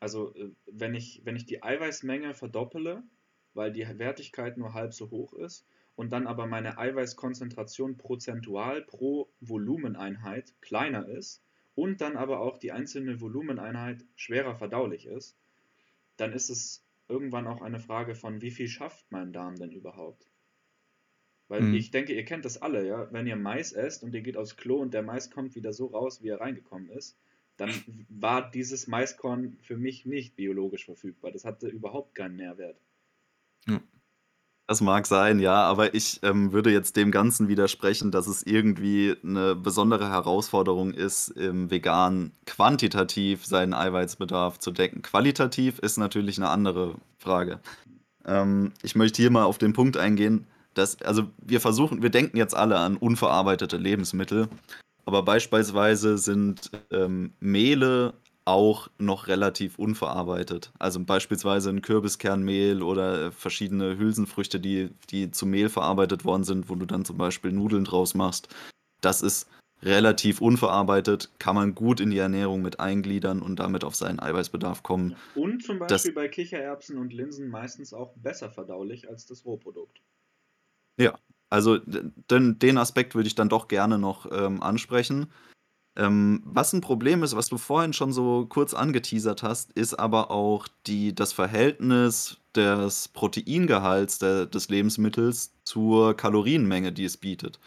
[0.00, 3.04] Also, äh, wenn ich, wenn ich die Eiweißmenge verdoppele,
[3.54, 9.32] weil die Wertigkeit nur halb so hoch ist, und dann aber meine Eiweißkonzentration prozentual pro
[9.40, 11.42] Volumeneinheit kleiner ist
[11.74, 15.36] und dann aber auch die einzelne Volumeneinheit schwerer verdaulich ist,
[16.16, 20.30] dann ist es irgendwann auch eine Frage von, wie viel schafft mein Darm denn überhaupt?
[21.46, 21.74] Weil Mhm.
[21.74, 23.12] ich denke, ihr kennt das alle, ja.
[23.12, 25.86] Wenn ihr Mais esst und ihr geht aufs Klo und der Mais kommt wieder so
[25.86, 27.16] raus, wie er reingekommen ist,
[27.56, 27.70] dann
[28.08, 31.30] war dieses Maiskorn für mich nicht biologisch verfügbar.
[31.30, 32.80] Das hatte überhaupt keinen Nährwert.
[34.68, 39.14] Das mag sein, ja, aber ich ähm, würde jetzt dem Ganzen widersprechen, dass es irgendwie
[39.22, 45.02] eine besondere Herausforderung ist, im Vegan quantitativ seinen Eiweißbedarf zu decken.
[45.02, 47.60] Qualitativ ist natürlich eine andere Frage.
[48.24, 52.36] Ähm, ich möchte hier mal auf den Punkt eingehen, dass, also wir versuchen, wir denken
[52.36, 54.48] jetzt alle an unverarbeitete Lebensmittel,
[55.04, 60.72] aber beispielsweise sind ähm, Mehle auch noch relativ unverarbeitet.
[60.78, 66.68] Also beispielsweise ein Kürbiskernmehl oder äh, verschiedene Hülsenfrüchte, die, die zu Mehl verarbeitet worden sind,
[66.68, 68.48] wo du dann zum Beispiel Nudeln draus machst.
[69.00, 69.48] Das ist
[69.82, 74.82] relativ unverarbeitet, kann man gut in die Ernährung mit eingliedern und damit auf seinen Eiweißbedarf
[74.82, 75.16] kommen.
[75.34, 80.00] Und zum Das- Beispiel bei Kichererbsen und Linsen meistens auch besser verdaulich als das Rohprodukt.
[81.50, 85.30] Also d- den, den Aspekt würde ich dann doch gerne noch ähm, ansprechen.
[85.94, 90.30] Ähm, was ein Problem ist, was du vorhin schon so kurz angeteasert hast, ist aber
[90.30, 97.58] auch die, das Verhältnis des Proteingehalts der, des Lebensmittels zur Kalorienmenge, die es bietet.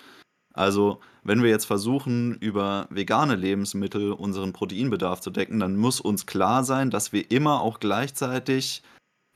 [0.54, 6.26] Also, wenn wir jetzt versuchen, über vegane Lebensmittel unseren Proteinbedarf zu decken, dann muss uns
[6.26, 8.82] klar sein, dass wir immer auch gleichzeitig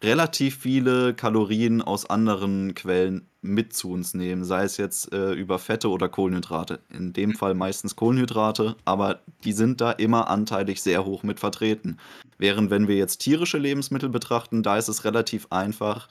[0.04, 5.60] relativ viele Kalorien aus anderen Quellen mit zu uns nehmen, sei es jetzt äh, über
[5.60, 6.80] Fette oder Kohlenhydrate.
[6.90, 11.98] In dem Fall meistens Kohlenhydrate, aber die sind da immer anteilig sehr hoch mit vertreten.
[12.38, 16.08] Während wenn wir jetzt tierische Lebensmittel betrachten, da ist es relativ einfach,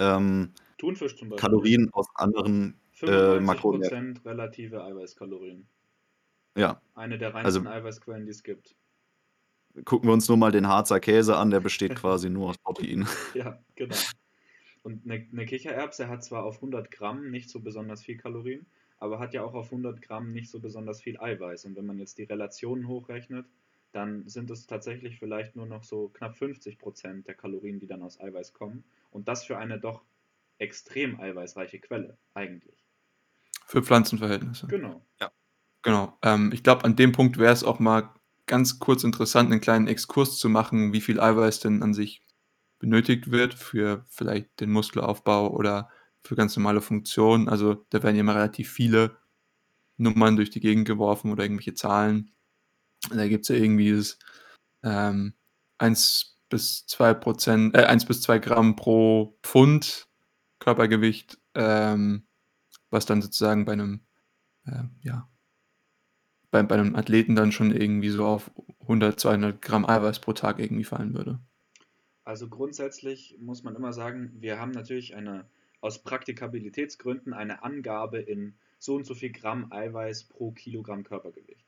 [0.00, 1.48] ähm, Thunfisch zum Beispiel.
[1.48, 4.20] Kalorien aus anderen äh, 95% Makronährstoffen.
[4.24, 5.66] relative Eiweißkalorien.
[6.56, 8.76] Ja, Eine der also reinsten Eiweißquellen, die es gibt.
[9.84, 13.06] Gucken wir uns nur mal den Harzer Käse an, der besteht quasi nur aus Protein.
[13.34, 13.96] Ja, genau.
[14.82, 18.66] Und eine, eine Kichererbse hat zwar auf 100 Gramm nicht so besonders viel Kalorien,
[18.98, 21.64] aber hat ja auch auf 100 Gramm nicht so besonders viel Eiweiß.
[21.64, 23.46] Und wenn man jetzt die Relationen hochrechnet,
[23.92, 28.02] dann sind es tatsächlich vielleicht nur noch so knapp 50 Prozent der Kalorien, die dann
[28.02, 28.84] aus Eiweiß kommen.
[29.10, 30.02] Und das für eine doch
[30.58, 32.84] extrem eiweißreiche Quelle, eigentlich.
[33.66, 34.66] Für Pflanzenverhältnisse.
[34.66, 35.02] Genau.
[35.84, 36.18] Genau.
[36.22, 38.10] Ähm, ich glaube, an dem Punkt wäre es auch mal
[38.46, 42.22] ganz kurz interessant, einen kleinen Exkurs zu machen, wie viel Eiweiß denn an sich
[42.78, 45.88] benötigt wird für vielleicht den Muskelaufbau oder
[46.22, 47.48] für ganz normale Funktionen.
[47.48, 49.16] Also da werden ja immer relativ viele
[49.96, 52.32] Nummern durch die Gegend geworfen oder irgendwelche Zahlen.
[53.10, 54.18] Da gibt es ja irgendwie das
[54.82, 55.34] ähm,
[55.78, 60.08] 1 bis 2 Prozent, äh, 1 bis 2 Gramm pro Pfund
[60.58, 62.26] Körpergewicht, ähm,
[62.90, 64.00] was dann sozusagen bei einem,
[64.66, 65.28] äh, ja,
[66.54, 70.60] bei, bei einem Athleten dann schon irgendwie so auf 100, 200 Gramm Eiweiß pro Tag
[70.60, 71.40] irgendwie fallen würde.
[72.22, 75.46] Also grundsätzlich muss man immer sagen, wir haben natürlich eine
[75.80, 81.66] aus Praktikabilitätsgründen eine Angabe in so und so viel Gramm Eiweiß pro Kilogramm Körpergewicht.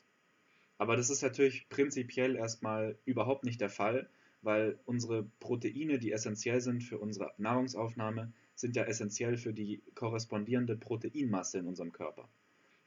[0.78, 4.08] Aber das ist natürlich prinzipiell erstmal überhaupt nicht der Fall,
[4.42, 10.76] weil unsere Proteine, die essentiell sind für unsere Nahrungsaufnahme, sind ja essentiell für die korrespondierende
[10.76, 12.28] Proteinmasse in unserem Körper.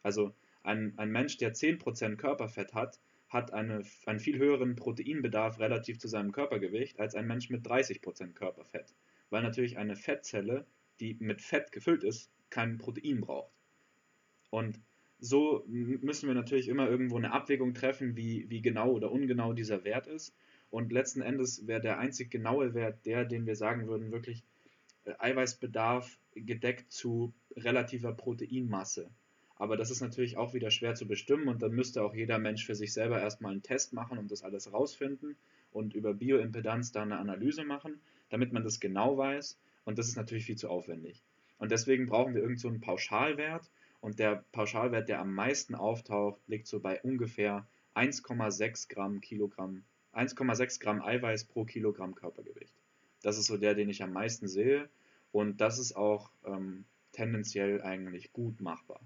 [0.01, 0.33] Also
[0.63, 6.07] ein, ein Mensch, der 10% Körperfett hat, hat eine, einen viel höheren Proteinbedarf relativ zu
[6.07, 8.93] seinem Körpergewicht als ein Mensch mit 30% Körperfett.
[9.29, 10.65] Weil natürlich eine Fettzelle,
[10.99, 13.53] die mit Fett gefüllt ist, kein Protein braucht.
[14.49, 14.79] Und
[15.19, 19.83] so müssen wir natürlich immer irgendwo eine Abwägung treffen, wie, wie genau oder ungenau dieser
[19.83, 20.33] Wert ist.
[20.71, 24.43] Und letzten Endes wäre der einzig genaue Wert der, den wir sagen würden, wirklich
[25.05, 29.09] äh, Eiweißbedarf gedeckt zu relativer Proteinmasse.
[29.59, 32.65] Aber das ist natürlich auch wieder schwer zu bestimmen und dann müsste auch jeder Mensch
[32.65, 35.35] für sich selber erstmal einen Test machen und das alles rausfinden
[35.73, 39.59] und über Bioimpedanz da eine Analyse machen, damit man das genau weiß.
[39.83, 41.21] Und das ist natürlich viel zu aufwendig.
[41.57, 43.69] Und deswegen brauchen wir irgend so Pauschalwert
[43.99, 50.79] und der Pauschalwert, der am meisten auftaucht, liegt so bei ungefähr 1,6 Gramm Kilogramm, 1,6
[50.79, 52.73] Gramm Eiweiß pro Kilogramm Körpergewicht.
[53.23, 54.87] Das ist so der, den ich am meisten sehe
[55.33, 59.01] und das ist auch ähm, tendenziell eigentlich gut machbar.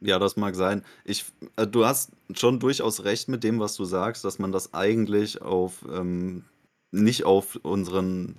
[0.00, 0.84] Ja, das mag sein.
[1.04, 1.24] Ich,
[1.56, 5.42] äh, du hast schon durchaus recht mit dem, was du sagst, dass man das eigentlich
[5.42, 6.44] auf ähm,
[6.92, 8.38] nicht auf unseren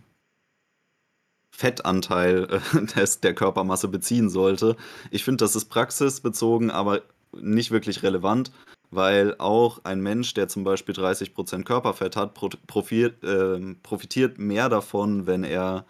[1.52, 4.78] Fettanteil äh, des, der Körpermasse beziehen sollte.
[5.12, 7.02] Ich finde, das ist praxisbezogen, aber
[7.34, 8.52] nicht wirklich relevant,
[8.91, 14.69] weil auch ein Mensch, der zum Beispiel 30% Körperfett hat, pro, profitiert, äh, profitiert mehr
[14.69, 15.86] davon, wenn er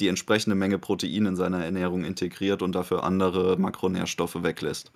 [0.00, 4.92] die entsprechende Menge Protein in seiner Ernährung integriert und dafür andere Makronährstoffe weglässt.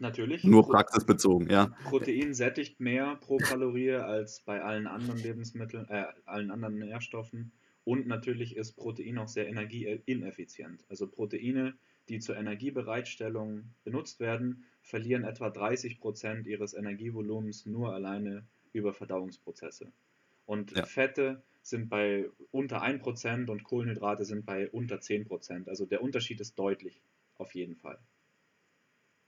[0.00, 0.44] Natürlich.
[0.44, 1.74] Nur praxisbezogen, ja.
[1.84, 7.52] Protein sättigt mehr pro Kalorie als bei allen anderen Lebensmitteln, äh, allen anderen Nährstoffen.
[7.84, 10.84] Und natürlich ist Protein auch sehr energieineffizient.
[10.88, 11.74] Also Proteine,
[12.08, 19.90] die zur Energiebereitstellung benutzt werden, verlieren etwa 30% ihres Energievolumens nur alleine über Verdauungsprozesse.
[20.46, 20.84] Und Ja.
[20.86, 25.68] Fette sind bei unter 1% und Kohlenhydrate sind bei unter 10%.
[25.68, 27.02] Also der Unterschied ist deutlich,
[27.36, 27.98] auf jeden Fall.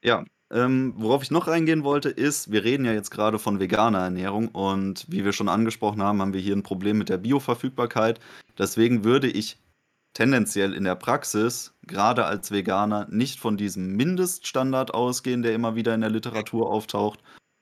[0.02, 4.00] Ja, ähm, worauf ich noch eingehen wollte, ist, wir reden ja jetzt gerade von veganer
[4.00, 8.18] Ernährung und wie wir schon angesprochen haben, haben wir hier ein Problem mit der Bioverfügbarkeit.
[8.58, 9.58] Deswegen würde ich
[10.14, 15.94] tendenziell in der Praxis, gerade als Veganer, nicht von diesem Mindeststandard ausgehen, der immer wieder
[15.94, 17.20] in der Literatur auftaucht,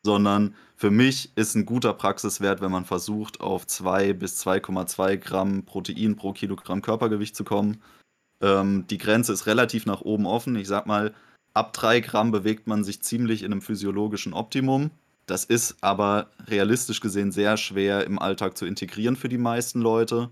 [0.09, 5.67] sondern für mich ist ein guter Praxiswert, wenn man versucht, auf 2 bis 2,2 Gramm
[5.67, 7.83] Protein pro Kilogramm Körpergewicht zu kommen.
[8.41, 10.57] Ähm, die Grenze ist relativ nach oben offen.
[10.57, 11.15] Ich sag mal,
[11.53, 14.91] ab 3 Gramm bewegt man sich ziemlich in einem physiologischen Optimum.
[15.27, 20.31] Das ist aber realistisch gesehen sehr schwer im Alltag zu integrieren für die meisten Leute.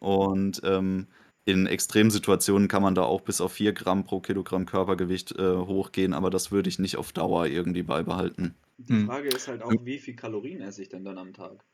[0.00, 1.06] Und ähm,
[1.46, 6.12] in Extremsituationen kann man da auch bis auf 4 Gramm pro Kilogramm Körpergewicht äh, hochgehen,
[6.12, 8.54] aber das würde ich nicht auf Dauer irgendwie beibehalten.
[8.78, 8.98] Die Hm.
[8.98, 11.64] Frage ist halt auch, wie viel Kalorien esse ich denn dann am Tag?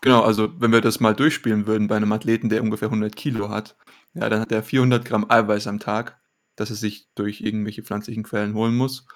[0.00, 3.48] Genau, also wenn wir das mal durchspielen würden bei einem Athleten, der ungefähr 100 Kilo
[3.48, 3.76] hat,
[4.14, 6.20] ja, dann hat er 400 Gramm Eiweiß am Tag.
[6.56, 9.06] dass es sich durch irgendwelche pflanzlichen Quellen holen muss.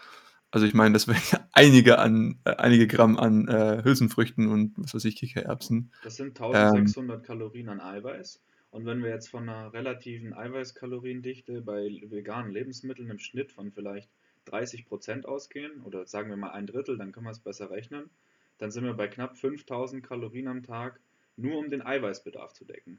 [0.53, 4.75] Also ich meine, das wären ja einige an äh, einige Gramm an äh, Hülsenfrüchten und
[4.79, 5.93] was weiß ich, Kichererbsen.
[6.03, 8.43] Das sind Ähm, 1600 Kalorien an Eiweiß.
[8.71, 14.11] Und wenn wir jetzt von einer relativen Eiweißkaloriendichte bei veganen Lebensmitteln im Schnitt von vielleicht
[14.47, 18.11] 30% ausgehen, oder sagen wir mal ein Drittel, dann können wir es besser rechnen,
[18.59, 21.01] dann sind wir bei knapp 5000 Kalorien am Tag,
[21.37, 22.99] nur um den Eiweißbedarf zu decken.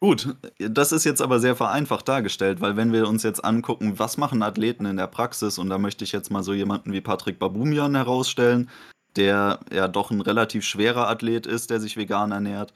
[0.00, 4.16] Gut, das ist jetzt aber sehr vereinfacht dargestellt, weil wenn wir uns jetzt angucken, was
[4.16, 7.38] machen Athleten in der Praxis, und da möchte ich jetzt mal so jemanden wie Patrick
[7.38, 8.68] Babumian herausstellen,
[9.14, 12.74] der ja doch ein relativ schwerer Athlet ist, der sich vegan ernährt,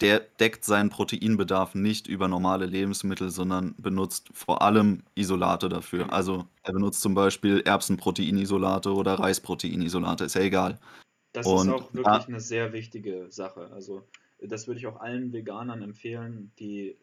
[0.00, 6.12] der deckt seinen Proteinbedarf nicht über normale Lebensmittel, sondern benutzt vor allem Isolate dafür.
[6.12, 10.78] Also er benutzt zum Beispiel Erbsenproteinisolate oder Reisproteinisolate, ist ja egal.
[11.32, 13.70] Das ist Und auch da, wirklich eine sehr wichtige Sache.
[13.72, 14.08] Also,
[14.40, 16.96] das würde ich auch allen Veganern empfehlen, die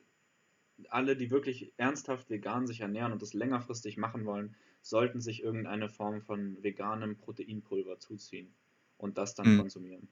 [0.90, 5.90] alle, die wirklich ernsthaft vegan sich ernähren und das längerfristig machen wollen, sollten sich irgendeine
[5.90, 8.54] Form von veganem Proteinpulver zuziehen
[8.98, 9.60] und das dann hm.
[9.60, 10.08] konsumieren.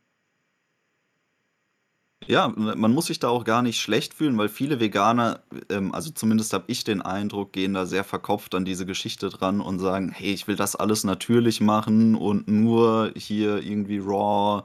[2.28, 6.10] Ja, man muss sich da auch gar nicht schlecht fühlen, weil viele Veganer, ähm, also
[6.10, 10.12] zumindest habe ich den Eindruck, gehen da sehr verkopft an diese Geschichte dran und sagen,
[10.12, 14.64] hey, ich will das alles natürlich machen und nur hier irgendwie raw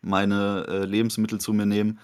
[0.00, 2.00] meine äh, Lebensmittel zu mir nehmen.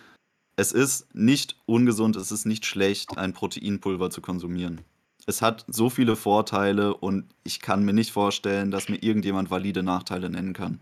[0.56, 4.82] Es ist nicht ungesund, es ist nicht schlecht, ein Proteinpulver zu konsumieren.
[5.26, 9.82] Es hat so viele Vorteile und ich kann mir nicht vorstellen, dass mir irgendjemand valide
[9.82, 10.78] Nachteile nennen kann.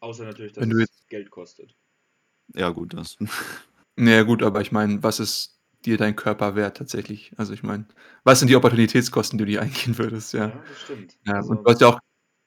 [0.00, 1.74] Außer natürlich, dass Wenn du es jetzt Geld kostet.
[2.54, 3.16] Ja, gut, das.
[3.96, 7.32] na ja gut, aber ich meine, was ist dir dein Körper wert tatsächlich?
[7.36, 7.86] Also ich meine,
[8.24, 10.48] was sind die Opportunitätskosten, die du dir eingehen würdest, ja?
[10.48, 11.18] Ja, das stimmt.
[11.26, 12.00] Ja, und Also, du hast ja auch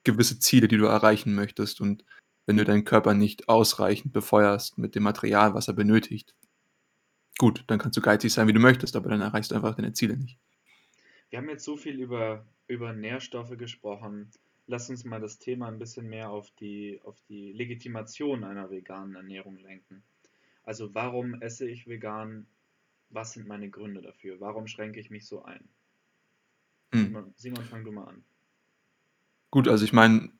[0.03, 2.03] gewisse Ziele, die du erreichen möchtest und
[2.45, 6.35] wenn du deinen Körper nicht ausreichend befeuerst mit dem Material, was er benötigt,
[7.37, 9.93] gut, dann kannst du geizig sein, wie du möchtest, aber dann erreichst du einfach deine
[9.93, 10.37] Ziele nicht.
[11.29, 14.29] wir haben jetzt so viel über, über Nährstoffe gesprochen.
[14.67, 19.15] Lass uns mal das Thema ein bisschen mehr auf die, auf die Legitimation einer veganen
[19.15, 20.03] Ernährung lenken.
[20.63, 22.47] Also, warum esse ich vegan?
[23.09, 24.39] Was sind meine Gründe dafür?
[24.39, 25.67] Warum schränke ich mich so ein?
[26.93, 27.05] Hm.
[27.05, 28.23] Simon, Simon, fang du mal an.
[29.51, 30.31] Gut, also ich meine,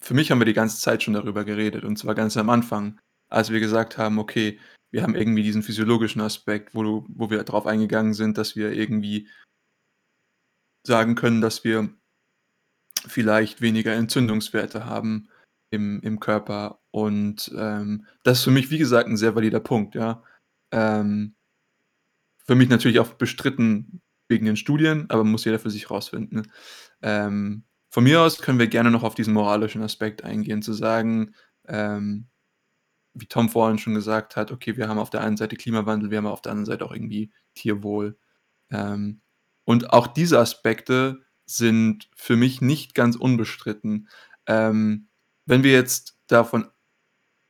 [0.00, 3.00] für mich haben wir die ganze Zeit schon darüber geredet und zwar ganz am Anfang,
[3.28, 4.58] als wir gesagt haben, okay,
[4.90, 9.28] wir haben irgendwie diesen physiologischen Aspekt, wo wo wir drauf eingegangen sind, dass wir irgendwie
[10.86, 11.94] sagen können, dass wir
[13.06, 15.28] vielleicht weniger Entzündungswerte haben
[15.70, 19.94] im im Körper und, ähm, das ist für mich, wie gesagt, 'n sehr valider Punkt,
[19.94, 20.22] ja.
[20.72, 21.34] Ähm
[22.48, 26.42] für mich natürlich auch bestritten wegen den Studien, aber muss jeder für sich rausfinden, ne?
[27.02, 31.34] Ähm, von mir aus können wir gerne noch auf diesen moralischen Aspekt eingehen, zu sagen,
[31.68, 32.28] ähm,
[33.14, 36.18] wie Tom vorhin schon gesagt hat, okay, wir haben auf der einen Seite Klimawandel, wir
[36.18, 38.18] haben auf der anderen Seite auch irgendwie Tierwohl.
[38.70, 39.22] Ähm,
[39.64, 41.22] und auch diese Aspekte
[41.56, 44.08] sind für mich nicht ganz unbestritten.
[44.46, 45.08] Ähm,
[45.46, 46.66] wenn wir jetzt davon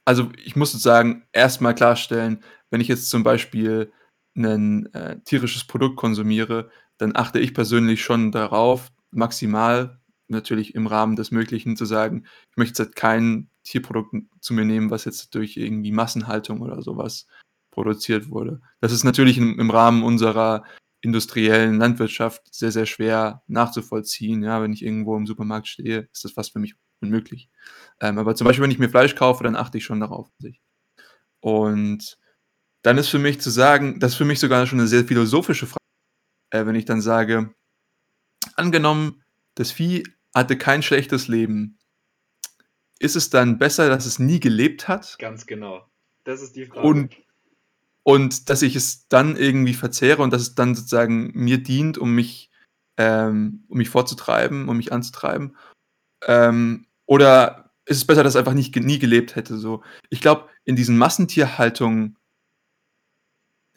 [0.06, 3.92] also ich muss sagen, erst mal klarstellen, wenn ich jetzt zum Beispiel
[4.34, 11.16] 'nen, äh, tierisches Produkt konsumiere, dann achte ich persönlich schon darauf, maximal natürlich im Rahmen
[11.16, 15.56] des Möglichen zu sagen, ich möchte jetzt kein Tierprodukt zu mir nehmen, was jetzt durch
[15.56, 17.26] irgendwie Massenhaltung oder so was
[17.72, 18.60] produziert wurde.
[18.80, 20.64] Das ist natürlich im im Rahmen unserer
[21.02, 24.62] industriellen Landwirtschaft sehr, sehr schwer nachzuvollziehen, ja?
[24.62, 27.50] Wenn ich irgendwo im Supermarkt stehe, ist das fast für mich unmöglich.
[28.00, 30.30] Ähm, aber zum Beispiel, wenn ich mir Fleisch kaufe, dann achte ich schon darauf.
[31.40, 32.18] Und
[32.84, 35.66] dann ist für mich zu sagen das ist für mich sogar schon 'ne sehr philosophische
[35.66, 35.78] Fra
[36.52, 37.54] äh, wenn ich dann sage:
[38.56, 39.22] „Angenommen,
[39.54, 41.78] das Vieh hatte kein schlechtes Leben.“
[43.00, 45.18] Ist es dann besser, dass es nie gelebt hat?
[45.20, 45.86] Ganz genau.
[46.24, 47.08] Das ist die Frage.
[47.08, 47.14] Und
[48.04, 52.14] und dass ich es dann irgendwie verzehre und dass es dann sozusagen mir dient, um
[52.14, 52.50] mich
[52.98, 55.56] ähm, um mich vorzutreiben, um mich anzutreiben?
[56.26, 59.82] Ähm, oder ist es besser, dass es einfach nicht nie gelebt hätte so?
[60.10, 62.16] Ich glaube, in diesen Massentierhaltungen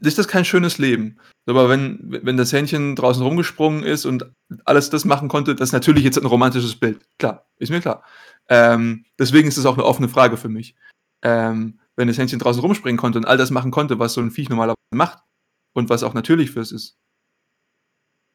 [0.02, 1.18] ist das kein schönes Leben.
[1.48, 4.26] Aber wenn wenn das Hähnchen draußen rumgesprungen ist und
[4.66, 7.00] alles das machen konnte, das ist natürlich jetzt 'n romantisches Bild.
[7.20, 8.04] Klar, ist mir klar.
[8.50, 10.76] Ähm, deswegen ist es auch 'ne offene Frage für mich.
[11.24, 14.32] Ähm, wenn das Hähnchen draußen rumspringen konnte und all das machen konnte, was so 'n
[14.32, 15.20] Viech normalerweise macht
[15.74, 16.98] und was auch natürlich für es ist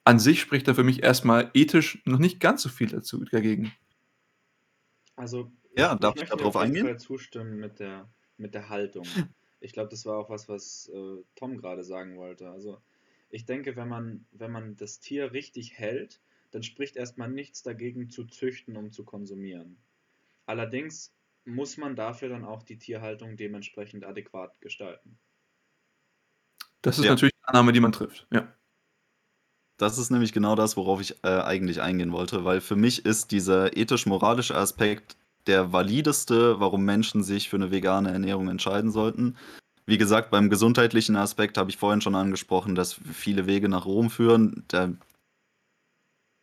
[0.05, 3.25] an sich spricht da für mich erst mal ethisch noch nicht ganz so viel dazu
[3.25, 3.73] dagegen.
[5.17, 6.79] Also, Ja, ich darf ich ich möchte da dir drauf auf jeden eingehen?
[6.79, 9.21] Fall zustimmen mit der mit der Haltung.
[9.61, 12.49] Ich glaube, das war auch was, was, äh, Tom grade sagen wollte.
[12.51, 12.81] Also,
[13.29, 17.63] ich denke, wenn man wenn man das Tier richtig hält, dann spricht erst mal nichts
[17.63, 19.79] dagegen zu züchten, um zu konsumieren.
[20.47, 21.15] Allerdings
[21.53, 25.19] muss man dafür dann auch die Tierhaltung dementsprechend adäquat gestalten.
[26.83, 27.11] Das ist Ja.
[27.13, 28.53] natürlich 'ne Annahme, die man trifft, ja.
[29.79, 33.31] Das ist nämlich genau das, worauf ich äh, eigentlich eingehen wollte, weil für mich ist
[33.31, 39.37] dieser ethisch-moralische Aspekt der valideste, warum Menschen sich für eine vegane Ernährung entscheiden sollten.
[39.87, 44.11] Wie gesagt, beim gesundheitlichen Aspekt habe ich vorhin schon angesprochen, dass viele Wege nach Rom
[44.11, 44.65] führen.
[44.71, 44.95] Der,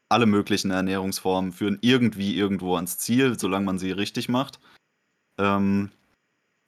[0.09, 4.59] alle möglichen Ernährungsformen führen irgendwie irgendwo ans Ziel, solange man sie richtig macht.
[5.37, 5.91] Ähm,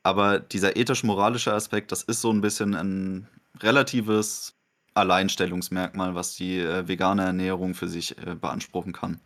[0.04, 3.28] aber dieser ethisch-moralische Aspekt, das ist so ein bisschen ein
[3.62, 4.56] relatives
[4.94, 9.20] Alleinstellungsmerkmal, was die äh, vegane Ernährung für sich äh, beanspruchen kann.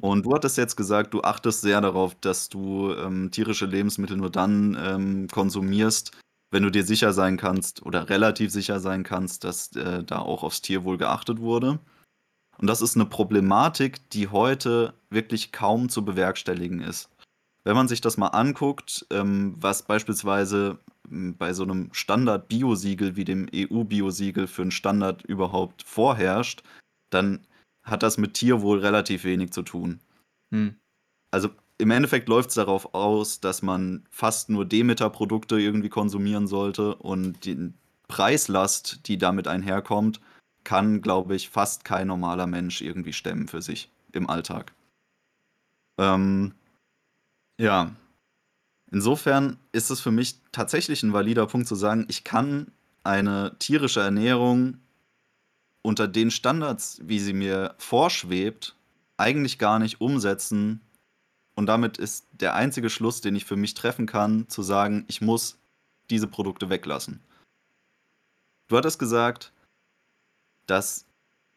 [0.00, 4.30] Und du hattest jetzt gesagt, du achtest sehr darauf, dass du ähm, tierische Lebensmittel nur
[4.30, 6.12] dann ähm, konsumierst,
[6.50, 10.42] wenn du dir sicher sein kannst oder relativ sicher sein kannst, dass äh, da auch
[10.42, 11.78] aufs Tierwohl geachtet wurde.
[12.58, 17.10] Und das ist eine Problematik, die heute wirklich kaum zu bewerkstelligen ist.
[17.66, 23.24] Wenn man sich das mal anguckt, ähm, was beispielsweise hm, bei so einem Standard-Biosiegel wie
[23.24, 26.62] dem EU-Biosiegel für einen Standard überhaupt vorherrscht,
[27.10, 27.44] dann
[27.82, 29.98] hat das mit Tierwohl relativ wenig zu tun.
[30.52, 30.76] Hm.
[31.32, 31.48] Also
[31.78, 37.44] im Endeffekt läuft es darauf aus, dass man fast nur Demeter-Produkte irgendwie konsumieren sollte und
[37.46, 37.72] die
[38.06, 40.20] Preislast, die damit einherkommt,
[40.62, 44.72] kann, glaube ich, fast kein normaler Mensch irgendwie stemmen für sich im Alltag.
[45.98, 46.54] Ähm,
[47.58, 47.94] ja.
[48.90, 52.70] Insofern ist es für mich tatsächlich ein valider Punkt zu sagen, ich kann
[53.02, 54.78] eine tierische Ernährung
[55.82, 58.74] unter den Standards, wie sie mir vorschwebt,
[59.16, 60.80] eigentlich gar nicht umsetzen.
[61.54, 65.20] Und damit ist der einzige Schluss, den ich für mich treffen kann, zu sagen, ich
[65.20, 65.58] muss
[66.10, 67.20] diese Produkte weglassen.
[68.68, 69.52] Du hattest gesagt,
[70.66, 71.06] dass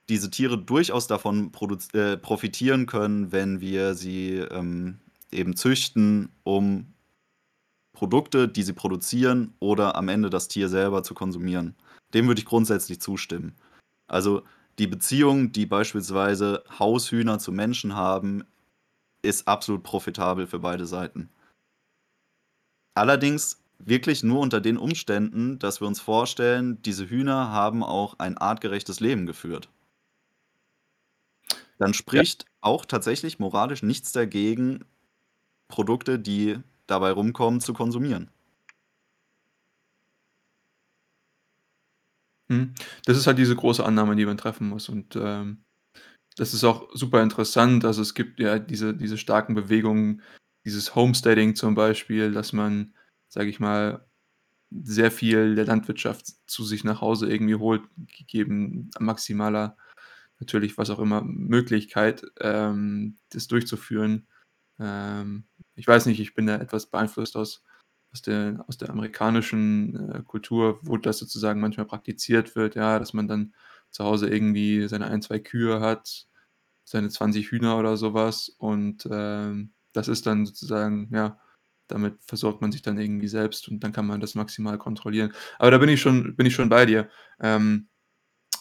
[0.10, 1.52] diese Tiere durchaus davon
[1.94, 5.00] äh, profitieren können, wenn wir sie ähm,
[5.32, 6.94] eben züchten, um
[7.94, 11.76] Produkte, die sie produzieren oder am Ende das Tier selber zu konsumieren.
[12.14, 13.56] Dem würde ich grundsätzlich zustimmen.
[14.08, 14.44] Also
[14.80, 18.46] die Beziehung, die beispielsweise Haushühner zu Menschen haben,
[19.22, 21.30] ist absolut profitabel für beide Seiten.
[22.96, 28.38] Allerdings wirklich nur unter den Umständen, dass wir uns vorstellen, diese Hühner haben auch ein
[28.38, 29.70] artgerechtes Leben geführt.
[31.78, 32.50] Dann spricht ja.
[32.62, 34.86] auch tatsächlich moralisch nichts dagegen,
[35.70, 38.32] Produkte, die dabei rumkommen, zu konsumieren.
[42.50, 42.74] Mhm.
[43.06, 44.90] Das ist halt diese große Annahme, die man treffen muss.
[44.90, 45.64] Und ähm,
[46.38, 47.86] das ist auch super interessant.
[47.86, 50.24] Also es gibt ja diese, diese starken Bewegungen,
[50.66, 52.96] dieses Homesteading zum Beispiel, dass man,
[53.30, 54.06] sage ich mal,
[54.72, 57.84] sehr viel der Landwirtschaft zu sich nach Hause irgendwie holt,
[58.18, 59.78] gegeben maximaler,
[60.40, 64.28] natürlich was auch immer, Möglichkeit, ähm, das durchzuführen.
[64.80, 65.46] Ähm,
[65.80, 67.64] ich weiß nicht, ich bin da etwas beeinflusst aus
[68.12, 73.14] aus der, aus der amerikanischen äh, Kultur, wo das sozusagen manchmal praktiziert wird, ja, dass
[73.14, 73.54] man dann
[73.92, 76.28] zu Hause irgendwie seine ein, zwei Kühe hat,
[76.86, 81.40] seine 20 Hühner oder sowas und ähm, das ist dann sozusagen, ja,
[81.88, 85.34] damit versorgt man sich dann irgendwie selbst und dann kann man das maximal kontrollieren.
[85.58, 87.10] Aber da bin ich schon, bin ich schon bei dir.
[87.40, 87.90] Ähm,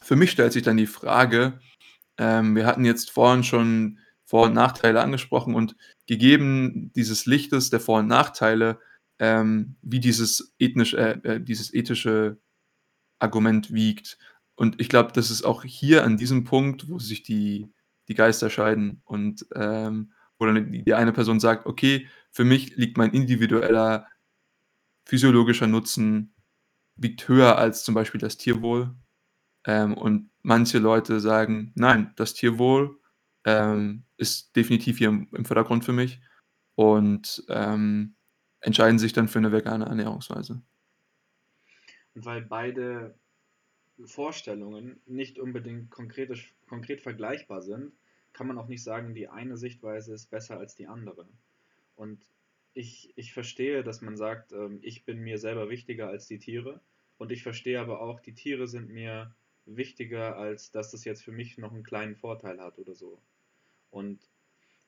[0.02, 1.60] für mich stellt sich dann die Frage,
[2.18, 3.98] ähm, wir hatten jetzt vorhin schon
[4.28, 5.74] Vor- und Nachteile angesprochen und
[6.06, 8.78] gegeben dieses Lichtes der Vor- und Nachteile
[9.18, 12.38] ähm, wie dieses, ethnisch, äh, äh, dieses ethische
[13.18, 14.18] Argument wiegt.
[14.54, 17.72] Und ich glaube, das ist auch hier an diesem Punkt, wo sich die,
[18.08, 22.98] die Geister scheiden und ähm, wo dann die, eine Person sagt, okay, für mich liegt
[22.98, 24.08] mein individueller
[25.06, 26.34] physiologischer Nutzen
[26.96, 28.94] wiegt höher als zum Beispiel das Tierwohl.
[29.64, 32.98] Ähm, und manche Leute sagen, nein, das Tierwohl
[33.48, 36.20] ähm, ist definitiv hier im, im, Vordergrund für mich.
[36.74, 38.14] Und ähm,
[38.60, 40.62] entscheiden sich dann für eine vegane Ernährungsweise.
[42.14, 43.14] Und weil beide
[44.04, 46.30] Vorstellungen nicht unbedingt konkret,
[46.68, 47.92] konkret vergleichbar sind,
[48.32, 51.26] kann man auch nicht sagen, die eine Sichtweise ist besser als die andere.
[51.96, 52.22] Und
[52.74, 56.80] ich, ich verstehe, dass man sagt, ähm, ich bin mir selber wichtiger als die Tiere.
[57.16, 59.34] Und ich verstehe aber auch, die Tiere sind mir
[59.64, 63.20] wichtiger, als dass das jetzt für mich noch einen kleinen Vorteil hat oder so.
[63.90, 64.20] Und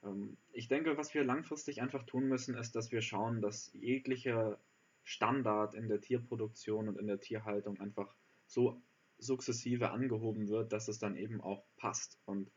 [0.02, 4.58] ähm, ich denke, was wir langfristig einfach tun müssen, ist, dass wir schauen, dass jeglicher
[5.04, 8.14] Standard in der Tierproduktion und in der Tierhaltung einfach
[8.46, 8.80] so
[9.18, 12.18] sukzessive angehoben wird, dass es dann eben auch passt.
[12.26, 12.50] Und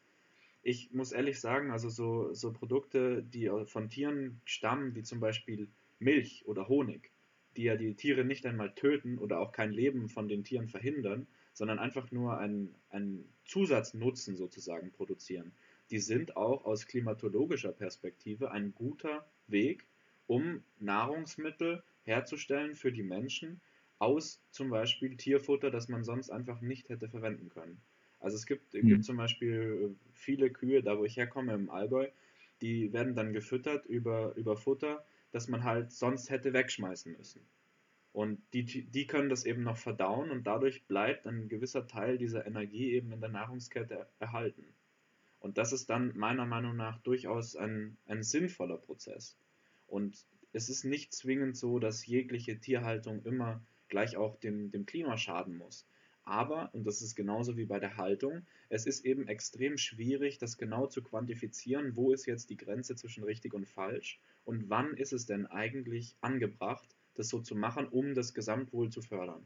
[0.61, 5.67] ich muss ehrlich sagen, also so, so Produkte, die von Tieren stammen, wie zum Beispiel
[5.99, 7.11] Milch oder Honig,
[7.57, 11.27] die ja die Tiere nicht einmal töten oder auch kein Leben von den Tieren verhindern,
[11.53, 15.51] sondern einfach nur einen, einen Zusatznutzen sozusagen produzieren
[15.93, 19.85] die sind auch aus klimatologischer Perspektive ein guter Weg,
[20.25, 23.61] um Nahrungsmittel herzustellen für die Menschen
[23.99, 27.79] aus zum Beispiel Tierfutter, das man sonst einfach nicht hätte verwenden können.
[28.19, 28.87] Also es gibt, mhm.
[28.87, 32.07] gibt zum Beispiel viele Kühe, da wo ich herkomme im Allgäu,
[32.61, 37.41] die werden dann gefüttert über, über Futter, das man halt sonst hätte wegschmeißen müssen.
[38.13, 42.47] Und die, die können das eben noch verdauen und dadurch bleibt ein gewisser Teil dieser
[42.47, 44.65] Energie eben in der Nahrungskette erhalten.
[45.43, 49.35] Und das ist dann meiner Meinung nach durchaus ein, ein sinnvoller Prozess.
[49.87, 55.17] Und es ist nicht zwingend so, dass jegliche Tierhaltung immer gleich auch dem, dem Klima
[55.17, 55.85] schaden muss.
[56.23, 60.57] Aber, und das ist genauso wie bei der Haltung, es ist eben extrem schwierig, das
[60.57, 65.11] genau zu quantifizieren, wo ist jetzt die Grenze zwischen richtig und falsch und wann ist
[65.11, 69.45] es denn eigentlich angebracht, das so zu machen, um das Gesamtwohl zu fördern.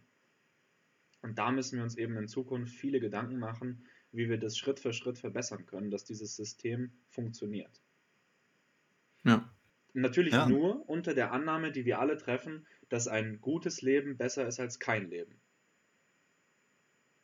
[1.23, 3.83] Und da müssen wir uns eben in Zukunft viele Gedanken machen,
[4.17, 7.81] wie wir das Schritt für Schritt verbessern können, dass dieses System funktioniert.
[9.23, 9.53] Ja.
[9.93, 10.47] Natürlich ja.
[10.47, 14.79] nur unter der Annahme, die wir alle treffen, dass ein gutes Leben besser ist als
[14.79, 15.39] kein Leben.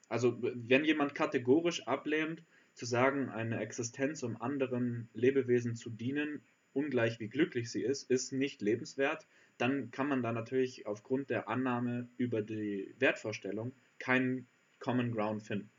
[0.09, 6.41] Also wenn jemand kategorisch ablehnt, zu sagen, eine Existenz, um anderen Lebewesen zu dienen,
[6.73, 9.27] ungleich wie glücklich sie ist, ist nicht lebenswert,
[9.57, 14.47] dann kann man da natürlich aufgrund der Annahme über die Wertvorstellung keinen
[14.79, 15.71] Common Ground finden.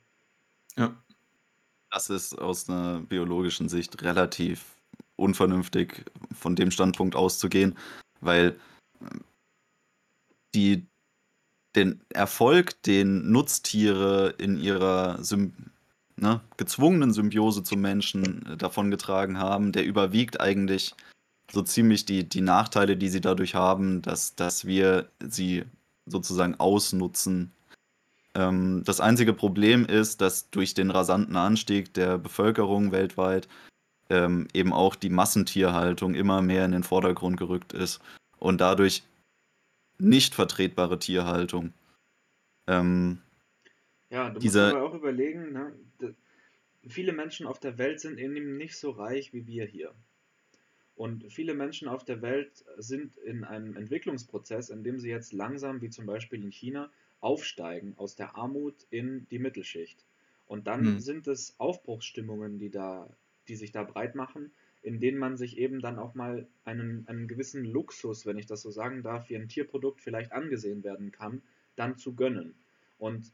[0.76, 1.03] Ja.
[1.95, 4.74] Das ist aus einer biologischen Sicht relativ
[5.14, 7.78] unvernünftig, von dem Standpunkt auszugehen,
[8.20, 8.59] weil
[10.57, 10.86] die,
[11.76, 15.53] den Erfolg, den Nutztiere in ihrer Sym
[16.16, 20.97] ne, gezwungenen Symbiose zum Menschen äh, davongetragen haben, der überwiegt eigentlich
[21.53, 25.64] so ziemlich die, die Nachteile, die sie dadurch haben, dass, dass wir sie
[26.07, 27.53] sozusagen ausnutzen.
[28.35, 33.49] Ähm, das einzige Problem ist, dass durch den rasanten Anstieg der Bevölkerung weltweit
[34.11, 38.01] ähm, eben auch die Massentierhaltung immer mehr in den Vordergrund gerückt ist
[38.39, 39.05] und dadurch
[39.99, 41.72] nicht vertretbare Tierhaltung.
[42.66, 43.20] Ähm,
[44.11, 45.72] ja, du musst aber auch überlegen, ne?
[46.89, 49.95] viele Menschen auf der Welt sind eben nicht so reich wie wir hier.
[50.97, 55.80] Und viele Menschen auf der Welt sind in einem Entwicklungsprozess, in dem sie jetzt langsam,
[55.80, 56.91] wie zum Beispiel in China,
[57.24, 60.04] aufsteigen aus der Armut in die Mittelschicht.
[60.46, 60.98] Und dann hm.
[61.00, 63.08] sind es Aufbruchsstimmungen, die, da,
[63.48, 64.52] die sich da breit machen,
[64.82, 68.60] in denen man sich eben dann auch mal einen, einen gewissen Luxus, wenn ich das
[68.60, 71.40] so sagen darf, wie ein Tierprodukt vielleicht angesehen werden kann,
[71.76, 72.54] dann zu gönnen.
[72.98, 73.32] Und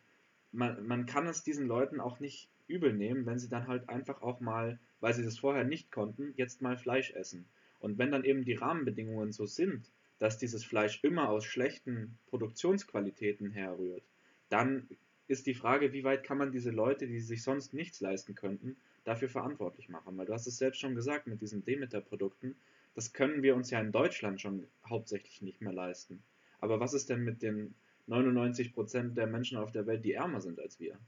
[0.53, 4.23] man, man kann es diesen Leuten auch nicht übel nehmen, wenn sie dann halt einfach
[4.23, 7.45] auch mal, weil sie das vorher nicht konnten, jetzt mal Fleisch essen.
[7.81, 9.91] Und wenn dann eben die Rahmenbedingungen so sind,
[10.21, 14.05] dass dieses Fleisch immer aus schlechten Produktionsqualitäten herrührt,
[14.51, 14.89] dann
[15.27, 18.77] ist die Frage, wie weit kann man diese Leute, die sich sonst nichts leisten könnten,
[19.05, 20.17] dafür verantwortlich machen?
[20.17, 22.55] Weil du hast es selbst schon gesagt mit diesen Demeter-Produkten,
[22.95, 26.23] das können wir uns ja in Deutschland schon hauptsächlich nicht mehr leisten.
[26.61, 27.75] Aber was ist denn mit den
[28.09, 30.99] 99% der Menschen auf der Welt, die ärmer sind als wir?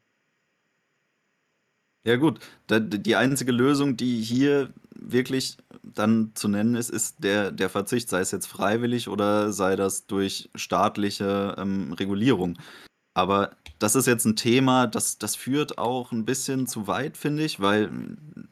[2.04, 7.52] Ja gut, da die einzige Lösung, die hier wirklich dann zu nennen ist, ist der
[7.52, 12.58] der Verzicht, sei es jetzt freiwillig oder sei das durch staatliche, ähm, Regulierung.
[13.14, 17.44] Aber das ist jetzt ein Thema, das das führt auch ein bisschen zu weit, finde
[17.44, 17.90] ich, weil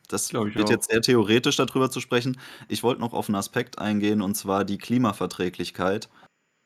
[0.09, 0.71] das wird auch.
[0.71, 2.39] jetzt sehr theoretisch darüber zu sprechen.
[2.69, 6.09] Ich wollte noch auf einen Aspekt eingehen, und zwar die Klimaverträglichkeit.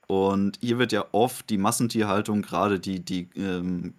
[0.07, 3.95] Und hier wird ja oft die Massentierhaltung, gerade die die, ähm,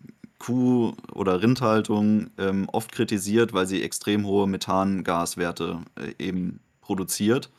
[0.45, 7.49] Kuh- oder Rindhaltung ähm, oft kritisiert, weil sie extrem hohe Methangaswerte äh, eben produziert.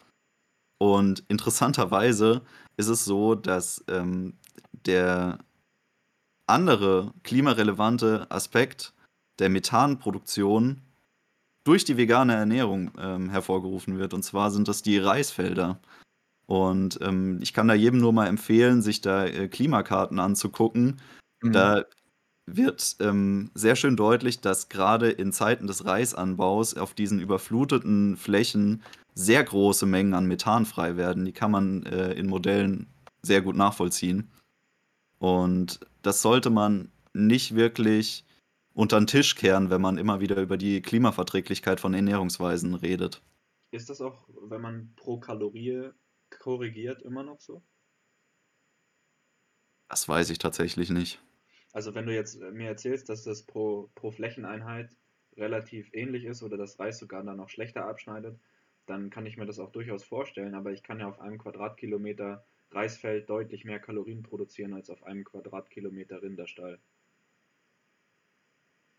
[0.78, 2.42] Und interessanterweise
[2.76, 4.34] ist es so, dass ähm,
[4.86, 5.38] der
[6.46, 8.94] andere klimarelevante Aspekt
[9.40, 10.80] der Methanproduktion
[11.64, 14.14] durch die vegane Ernährung ähm, hervorgerufen wird.
[14.14, 15.80] Und zwar sind das die Reisfelder.
[16.46, 21.00] Und ähm, ich kann da jedem nur mal empfehlen, sich da äh, Klimakarten anzugucken.
[21.42, 21.52] Mhm.
[21.52, 21.84] Da
[22.46, 28.82] wird ähm, sehr schön deutlich, dass gerade in Zeiten des Reisanbaus auf diesen überfluteten Flächen
[29.14, 31.24] sehr große Mengen an Methan frei werden.
[31.24, 32.86] Die kann man äh, in Modellen
[33.22, 34.30] sehr gut nachvollziehen.
[35.18, 38.24] Und das sollte man nicht wirklich
[38.74, 43.22] unter den Tisch kehren, wenn man immer wieder über die Klimaverträglichkeit von Ernährungsweisen redet.
[43.72, 45.90] Ist das auch, wenn man pro Kalorie
[46.30, 47.62] korrigiert, immer noch so?
[49.88, 51.20] Das weiß ich tatsächlich nicht.
[51.76, 54.96] Also wenn du jetzt äh, mir erzählst, dass das pro, pro Flächeneinheit
[55.36, 58.40] relativ ähnlich ist oder das Reis sogar dann noch schlechter abschneidet,
[58.86, 60.54] dann kann ich mir das auch durchaus vorstellen.
[60.54, 65.24] Aber ich kann ja auf einem Quadratkilometer Reisfeld deutlich mehr Kalorien produzieren als auf einem
[65.24, 66.78] Quadratkilometer Rinderstall.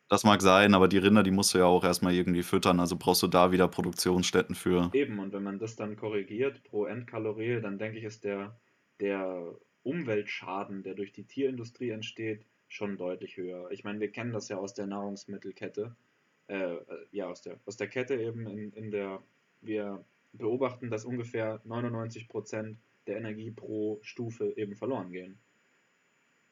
[0.07, 2.95] Das mag sein, aber die Rinder, die musst du ja auch erstmal irgendwie füttern, also
[2.95, 4.91] brauchst du da wieder Produktionsstätten für.
[4.93, 8.61] Eben, und wenn man das dann korrigiert pro Endkalorie, dann denke ich, ist der,
[8.99, 13.69] der Umweltschaden, der durch die Tierindustrie entsteht, schon deutlich höher.
[13.71, 15.95] Ich meine, wir kennen das ja aus der Nahrungsmittelkette,
[16.47, 16.75] äh,
[17.11, 19.21] ja, aus der, aus der Kette eben, in, in der
[19.61, 20.03] wir
[20.33, 22.75] beobachten, dass ungefähr 99%
[23.07, 25.39] der Energie pro Stufe eben verloren gehen.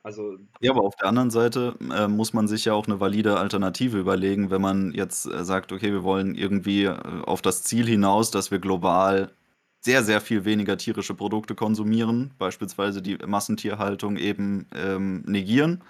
[0.04, 3.38] Also Ja, aber auf der anderen Seite äh, muss man sich ja auch eine valide
[3.38, 7.88] Alternative überlegen, wenn man jetzt äh, sagt, okay, wir wollen irgendwie äh, auf das Ziel
[7.88, 9.32] hinaus, dass wir global
[9.84, 15.84] sehr, sehr viel weniger tierische Produkte konsumieren, beispielsweise die Massentierhaltung eben ähm, negieren,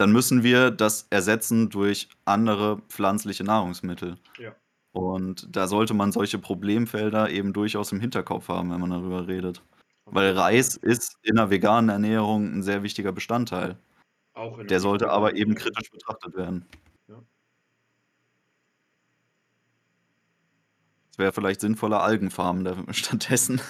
[0.00, 4.16] dann müssen wir das ersetzen durch andere pflanzliche Nahrungsmittel.
[4.38, 4.56] ja,
[4.92, 9.62] Und da sollte man solche Problemfelder eben durchaus im Hinterkopf haben, wenn man darüber redet.
[10.06, 13.76] Weil Reis ist in der veganen Ernährung ein sehr wichtiger Bestandteil.
[14.32, 16.64] Auch in der Der sollte aber eben kritisch betrachtet werden.
[17.06, 17.22] Ja.
[21.12, 23.60] Es wäre vielleicht sinnvoller, Algenfarmen stattdessen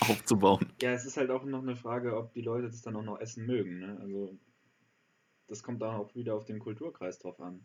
[0.00, 0.70] aufzubauen.
[0.82, 3.18] Ja, es ist halt auch noch eine Frage, ob die Leute das dann auch noch
[3.20, 3.78] essen mögen.
[3.78, 3.98] Ne?
[4.02, 4.38] Also
[5.52, 7.62] das kommt da auch wieder auf den Kulturkreis drauf an.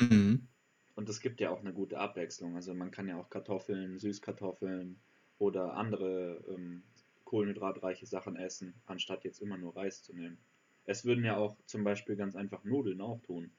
[0.00, 0.46] Mhm.
[0.94, 2.54] Und es gibt ja auch eine gute Abwechslung.
[2.54, 5.00] Also man kann ja auch Kartoffeln, Süßkartoffeln
[5.40, 6.84] oder andere ähm,
[7.24, 10.38] kohlenhydratreiche Sachen essen, anstatt jetzt immer nur Reis zu nehmen.
[10.84, 13.50] Es würden ja auch zum Beispiel ganz einfach Nudeln auch tun.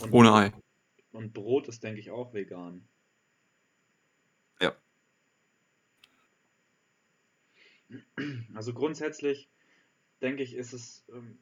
[0.00, 0.52] Und, Ohne Ei.
[1.12, 2.88] und Brot ist, denke ich, auch vegan.
[4.62, 4.74] Ja.
[8.54, 9.50] Also grundsätzlich
[10.24, 11.38] denke ich, ist es ähm,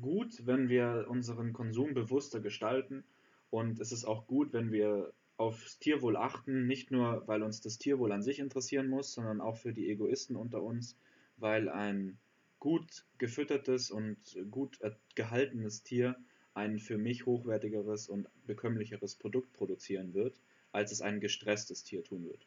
[0.00, 3.04] gut, wenn wir unseren Konsum bewusster gestalten
[3.50, 7.78] und es ist auch gut, wenn wir aufs Tierwohl achten, nicht nur, weil uns das
[7.78, 10.96] Tierwohl an sich interessieren muss, sondern auch für die Egoisten unter uns,
[11.36, 12.18] weil ein
[12.58, 14.16] gut gefüttertes und
[14.50, 14.78] gut
[15.14, 16.16] gehaltenes Tier
[16.54, 20.40] ein für mich hochwertigeres und bekömmlicheres Produkt produzieren wird,
[20.72, 22.46] als es ein gestresstes Tier tun wird.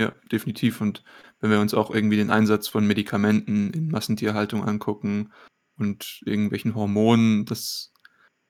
[0.00, 0.80] Ja, definitiv.
[0.80, 1.04] Und
[1.40, 5.30] wenn wir uns auch irgendwie den Einsatz von Medikamenten in Massentierhaltung angucken
[5.76, 7.92] und irgendwelchen Hormonen, das,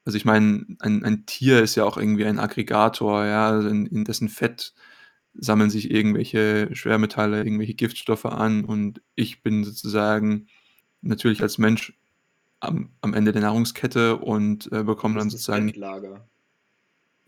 [0.05, 3.87] also ich meine, ein, ein Tier ist ja auch irgendwie ein Aggregator, ja, also in,
[3.87, 4.75] in dessen Fett
[5.35, 10.47] sammeln sich irgendwelche Schwermetalle, irgendwelche Giftstoffe an und ich bin sozusagen
[11.01, 11.99] natürlich als Mensch
[12.61, 16.29] am, am Ende der Nahrungskette und äh, bekomme dann sozusagen Endlager.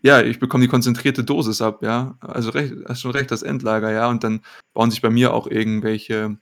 [0.03, 2.17] Ja, ich bekomme die konzentrierte Dosis ab, ja.
[2.19, 4.09] Also recht, hast schon recht, das Endlager, ja.
[4.09, 4.41] Und dann
[4.73, 6.37] bauen sich bei mir auch irgendwelche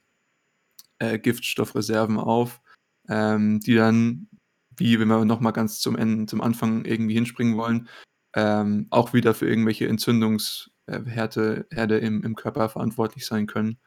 [0.98, 2.60] äh, Giftstoffreserven auf,
[3.08, 4.28] ähm, die dann,
[4.76, 7.88] wie wenn wir nochmal ganz zum Ende, zum Anfang irgendwie hinspringen wollen,
[8.34, 13.78] ähm, auch wieder für irgendwelche Entzündungsherde Herde im, im Körper verantwortlich sein können.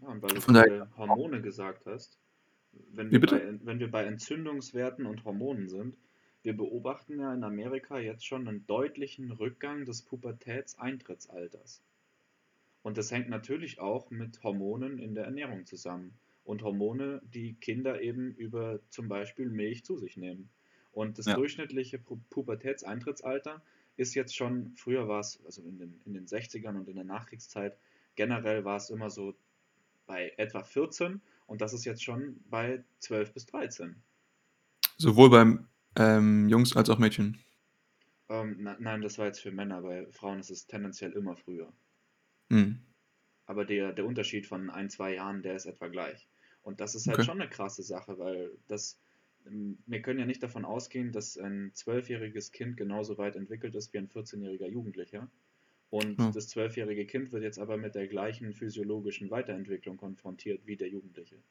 [0.00, 2.18] Ja, und weil du Von daher, Hormone gesagt hast,
[2.92, 5.96] wenn wir bei, wenn wir bei Entzündungswerten und Hormonen sind,
[6.44, 11.82] wir beobachten ja in Amerika jetzt schon einen deutlichen Rückgang des Pubertätseintrittsalters.
[12.82, 16.12] Und das hängt natürlich auch mit Hormonen in der Ernährung zusammen.
[16.44, 20.50] Und Hormone, die Kinder eben über zum Beispiel Milch zu sich nehmen.
[20.92, 21.34] Und das Ja.
[21.34, 23.62] durchschnittliche Pu Pubertätseintrittsalter
[23.96, 27.04] ist jetzt schon, früher war es, also in den, in den 60ern und in der
[27.04, 27.78] Nachkriegszeit,
[28.16, 29.34] generell war es immer so
[30.06, 33.96] bei etwa 14 und das ist jetzt schon bei 12 bis 13.
[34.98, 37.38] Sowohl beim ähm, Jungs als auch Mädchen.
[38.28, 41.72] Ähm, na, nein, das war jetzt für Männer, bei Frauen ist es tendenziell immer früher.
[42.50, 42.70] Hm.
[43.46, 46.28] Aber der, der Unterschied von ein, zwei Jahren, der ist etwa gleich.
[46.62, 47.24] Und das ist halt Okay.
[47.24, 49.00] schon eine krasse Sache, weil das,
[49.46, 53.92] ähm, wir können ja nicht davon ausgehen, dass ein zwölfjähriges Kind genauso weit entwickelt ist
[53.94, 55.30] wie ein 14-jähriger Jugendlicher.
[55.90, 56.34] Und Ja.
[56.34, 61.42] das zwölfjährige Kind wird jetzt aber mit der gleichen physiologischen Weiterentwicklung konfrontiert wie der Jugendliche.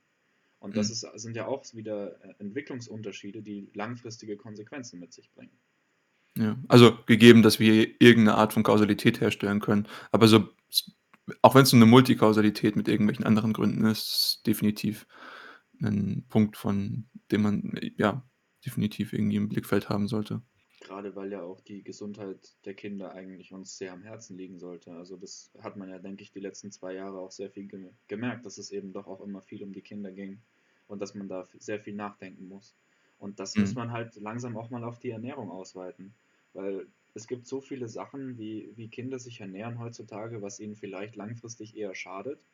[0.64, 0.94] Und das Hm.
[0.94, 5.60] ist, sind ja auch wieder äh, Entwicklungsunterschiede, die langfristige Konsequenzen mit sich bringen.
[6.38, 9.90] Ja, also gegeben, dass wir irgendeine Art von Kausalität herstellen können.
[10.14, 10.48] Aber so,
[11.42, 15.06] auch wenn es eine Multikausalität mit irgendwelchen anderen Gründen ist, ist definitiv
[15.82, 18.26] ein Punkt, von dem man ja
[18.66, 20.42] definitiv irgendwie im Blickfeld haben sollte.
[20.84, 24.92] Gerade weil ja auch die Gesundheit der Kinder eigentlich uns sehr am Herzen liegen sollte.
[24.94, 27.92] Also das hat man ja, denke ich, die letzten zwei Jahre auch sehr viel ge
[28.08, 30.44] gemerkt, dass es eben doch auch immer viel um die Kinder ging
[30.88, 32.78] und dass man da sehr viel nachdenken muss.
[33.18, 33.78] Und das muss Mhm.
[33.78, 36.16] man halt langsam auch mal auf die Ernährung ausweiten,
[36.54, 41.16] weil es gibt so viele Sachen, wie, wie Kinder sich ernähren heutzutage, was ihnen vielleicht
[41.16, 42.46] langfristig eher schadet,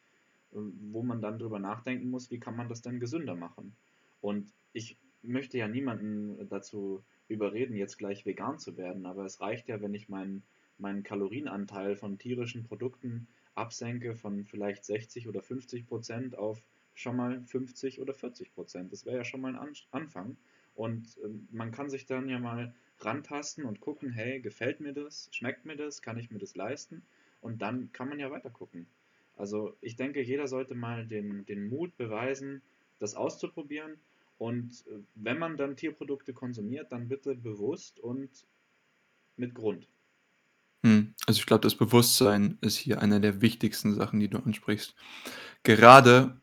[0.54, 3.76] ähm, wo man dann drüber nachdenken muss, wie kann man das denn gesünder machen.
[4.22, 9.68] Und ich möchte ja niemanden dazu überreden, jetzt gleich vegan zu werden, aber es reicht
[9.70, 10.44] ja, wenn ich meinen,
[10.78, 16.62] meinen Kalorienanteil von tierischen Produkten absenke von vielleicht 60 oder 50 Prozent auf
[16.94, 18.92] schon mal 50 oder 40 Prozent.
[18.92, 20.38] Das wäre ja schon mal ein An Anfang.
[20.76, 25.30] Und ähm, man kann sich dann ja mal rantasten und gucken, hey, gefällt mir das?
[25.32, 26.02] Schmeckt mir das?
[26.02, 27.04] Kann ich mir das leisten?
[27.42, 28.88] Und dann kann man ja weiter gucken.
[29.38, 32.62] Also ich denke, jeder sollte mal den, den Mut beweisen,
[33.00, 33.98] das auszuprobieren
[34.40, 38.48] Und äh, wenn man dann Tierprodukte konsumiert, dann bitte bewusst und
[39.36, 39.88] mit Grund.
[40.84, 44.96] Hm, also ich glaube, das Bewusstsein ist hier einer der wichtigsten Sachen, die du ansprichst.
[45.64, 46.42] Gerade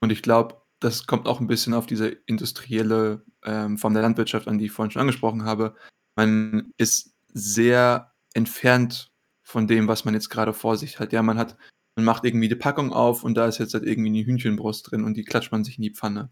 [0.00, 4.48] und ich glaube, das kommt auch ein bisschen auf diese industrielle, ähm, Form der Landwirtschaft
[4.48, 5.74] an, die ich vorhin schon angesprochen habe.
[6.16, 9.12] Man ist sehr entfernt
[9.42, 11.12] von dem, was man jetzt gerade vor sich hat.
[11.12, 11.56] Ja, man hat
[11.96, 15.02] man macht irgendwie die Packung auf und da ist jetzt halt irgendwie eine Hühnchenbrust drin
[15.02, 16.30] und die klatscht man sich in die Pfanne.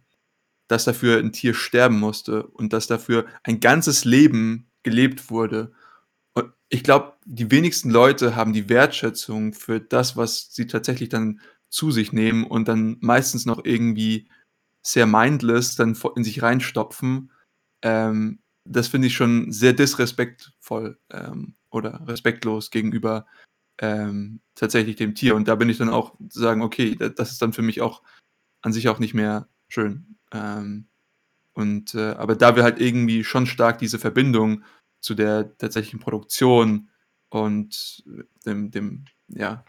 [0.69, 5.73] Dass dafür ein Tier sterben musste und dass dafür ein ganzes Leben gelebt wurde.
[6.33, 11.41] Und ich glaube, die wenigsten Leute haben die Wertschätzung für das, was sie tatsächlich dann
[11.69, 14.29] zu sich nehmen und dann meistens noch irgendwie
[14.83, 17.33] sehr mindless dann in sich reinstopfen.
[17.83, 23.27] Ähm, das finde ich schon sehr disrespektvoll ähm, oder respektlos gegenüber
[23.79, 25.35] ähm, tatsächlich dem Tier.
[25.35, 28.03] Und da bin ich dann auch zu sagen, okay, das ist dann für mich auch
[28.63, 30.17] an sich auch nicht mehr schön.
[30.35, 30.89] Ähm,
[31.55, 34.65] und äh, aber da wir halt irgendwie schon stark diese Verbindung
[35.01, 36.91] zu der tatsächlichen Produktion
[37.29, 38.05] und
[38.45, 39.65] dem, dem ja,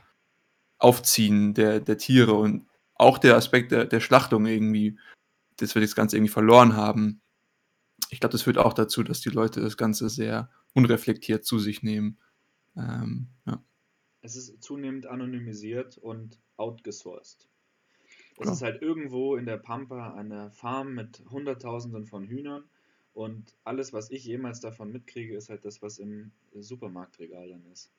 [0.78, 4.98] Aufziehen der, der Tiere und auch der Aspekt der, der Schlachtung irgendwie,
[5.58, 7.22] dass wir das Ganze irgendwie verloren haben.
[8.10, 11.84] Ich glaube, das führt auch dazu, dass die Leute das Ganze sehr unreflektiert zu sich
[11.84, 12.18] nehmen.
[12.76, 13.64] Ähm, ja.
[14.22, 17.48] Es ist zunehmend anonymisiert und outgesourced.
[18.38, 18.54] Es ja.
[18.54, 22.64] ist halt irgendwo in der Pampa eine Farm mit Hunderttausenden von Hühnern
[23.14, 27.92] und alles, was ich jemals davon mitkriege, ist halt das, was im Supermarktregal dann ist.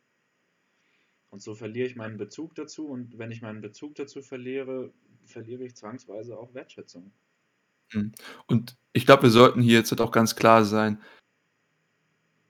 [1.30, 4.92] Und so verliere ich meinen Bezug dazu und wenn ich meinen Bezug dazu verliere,
[5.24, 7.12] verliere ich zwangsweise auch Wertschätzung.
[7.92, 8.12] Hm.
[8.46, 11.00] Und ich glaube, wir sollten hier jetzt halt auch ganz klar sein,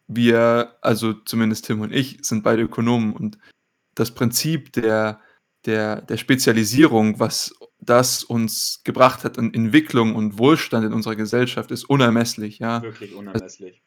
[0.09, 3.39] wir, also zumindest Tim und ich, sind beide Ökonomen und
[3.95, 5.21] das Prinzip der,
[5.67, 11.71] der, der Spezialisierung, was das uns gebracht hat an Entwicklung und Wohlstand in unserer Gesellschaft,
[11.71, 12.59] ist unermesslich.
[12.59, 12.83] Ja?
[12.83, 13.83] Wirklich unermesslich.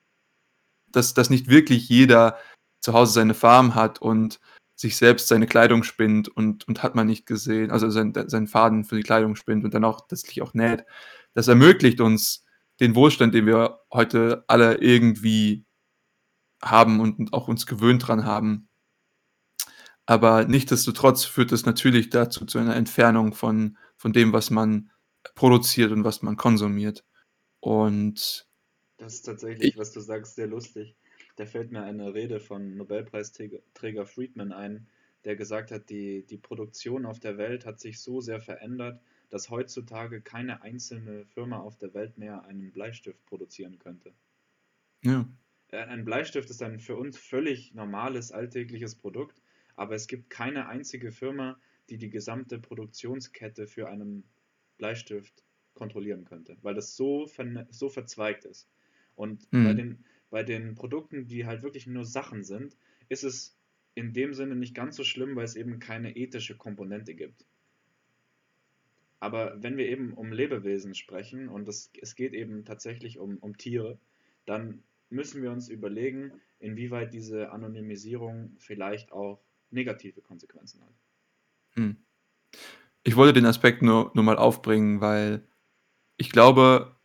[0.92, 2.38] Dass, dass nicht wirklich jeder
[2.82, 4.40] zu Hause seine Farm hat und
[4.76, 8.86] sich selbst seine Kleidung spinnt und, und hat man nicht gesehen, also sein, seinen Faden
[8.86, 10.86] für die Kleidung spinnt und dann auch letztlich auch näht.
[11.34, 12.46] Das ermöglicht uns
[12.80, 15.66] den Wohlstand, den wir heute alle irgendwie
[16.62, 18.69] haben und auch uns gewöhnt dran haben.
[20.10, 24.90] Aber nichtsdestotrotz führt es natürlich dazu zu einer Entfernung von, von dem, was man
[25.36, 27.06] produziert und was man konsumiert.
[27.60, 28.48] Und
[28.98, 30.96] das ist tatsächlich, was du sagst, sehr lustig
[31.40, 34.88] da fällt mir eine Rede von Nobelpreisträger Friedman ein,
[35.24, 39.50] der gesagt hat, die, die Produktion auf der Welt hat sich so sehr verändert, dass
[39.50, 44.12] heutzutage keine einzelne Firma auf der Welt mehr einen Bleistift produzieren könnte.
[45.02, 45.30] Ja.
[45.70, 49.42] Äh, ein Bleistift ist ein für uns völlig normales, alltägliches Produkt,
[49.80, 51.58] aber es gibt keine einzige Firma,
[51.90, 54.26] die die gesamte Produktionskette für einen
[54.78, 57.28] Bleistift kontrollieren könnte, weil das so,
[57.70, 58.68] so verzweigt ist.
[59.16, 59.64] Und mhm.
[59.64, 62.76] bei den bei den Produkten, die halt wirklich nur Sachen sind,
[63.08, 63.58] ist es
[63.96, 67.46] in dem Sinne nicht ganz so schlimm, weil es eben keine ethische Komponente gibt.
[69.22, 73.58] Aber wenn wir eben um Lebewesen sprechen und es, es geht eben tatsächlich um, um
[73.58, 73.98] Tiere,
[74.46, 79.42] dann müssen wir uns überlegen, inwieweit diese Anonymisierung vielleicht auch
[79.72, 80.94] negative Konsequenzen hat.
[81.72, 81.98] Hm.
[83.04, 85.48] Ich wollte den Aspekt nur, nur mal aufbringen, weil
[86.18, 86.96] ich glaube,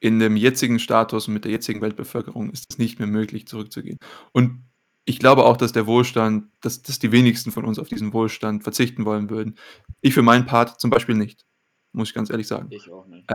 [0.00, 3.98] in dem jetzigen Status und mit der jetzigen Weltbevölkerung ist es nicht mehr möglich, zurückzugehen.
[4.32, 4.64] Und
[5.04, 8.62] ich glaube auch, dass der Wohlstand, dass, dass die wenigsten von uns auf diesen Wohlstand
[8.62, 9.56] verzichten wollen würden.
[10.00, 11.46] Ich für meinen Part zum Beispiel nicht,
[11.92, 12.68] muss ich ganz ehrlich sagen.
[12.70, 13.28] Ich auch nicht.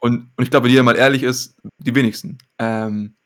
[0.00, 2.38] Und, und ich glaube, wenn jeder mal ehrlich ist, die wenigsten.
[2.58, 3.16] Ähm,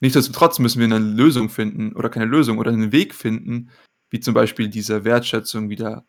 [0.00, 3.70] nichtsdestotrotz müssen wir eine Lösung finden oder keine Lösung oder einen Weg finden,
[4.10, 6.06] wie zum Beispiel diese Wertschätzung wieder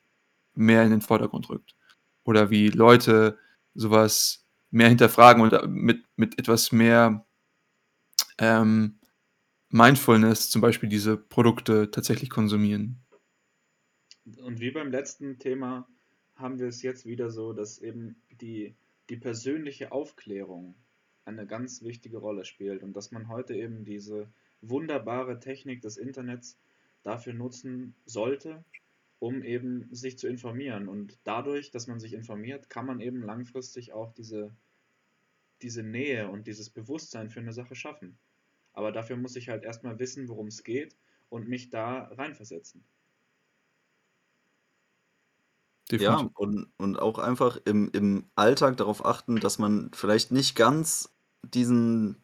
[0.54, 1.76] mehr in den Vordergrund rückt.
[2.24, 3.38] Oder wie Leute
[3.74, 7.26] sowas mehr hinterfragen und mit, mit etwas mehr
[8.38, 9.00] ähm,
[9.70, 13.04] Mindfulness zum Beispiel diese Produkte tatsächlich konsumieren.
[14.44, 15.88] Und wie beim letzten Thema
[16.36, 18.76] haben wir es jetzt wieder so, dass eben die,
[19.10, 20.76] die persönliche Aufklärung
[21.30, 24.28] eine ganz wichtige Rolle spielt und dass man heute eben diese
[24.62, 26.58] wunderbare Technik des Internets
[27.04, 28.64] dafür nutzen sollte,
[29.20, 30.88] um eben sich zu informieren.
[30.88, 34.56] Und dadurch, dass man sich informiert, kann man eben langfristig auch diese,
[35.62, 38.18] diese Nähe und dieses Bewusstsein für eine Sache schaffen.
[38.74, 40.96] Aber dafür muss ich halt erstmal wissen, worum es geht
[41.30, 42.84] und mich da reinversetzen.
[45.92, 51.12] Ja, und, und auch einfach im, im Alltag darauf achten, dass man vielleicht nicht ganz
[51.44, 52.18] diesen,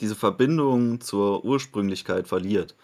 [0.00, 2.76] diese Verbindung zur Ursprünglichkeit verliert.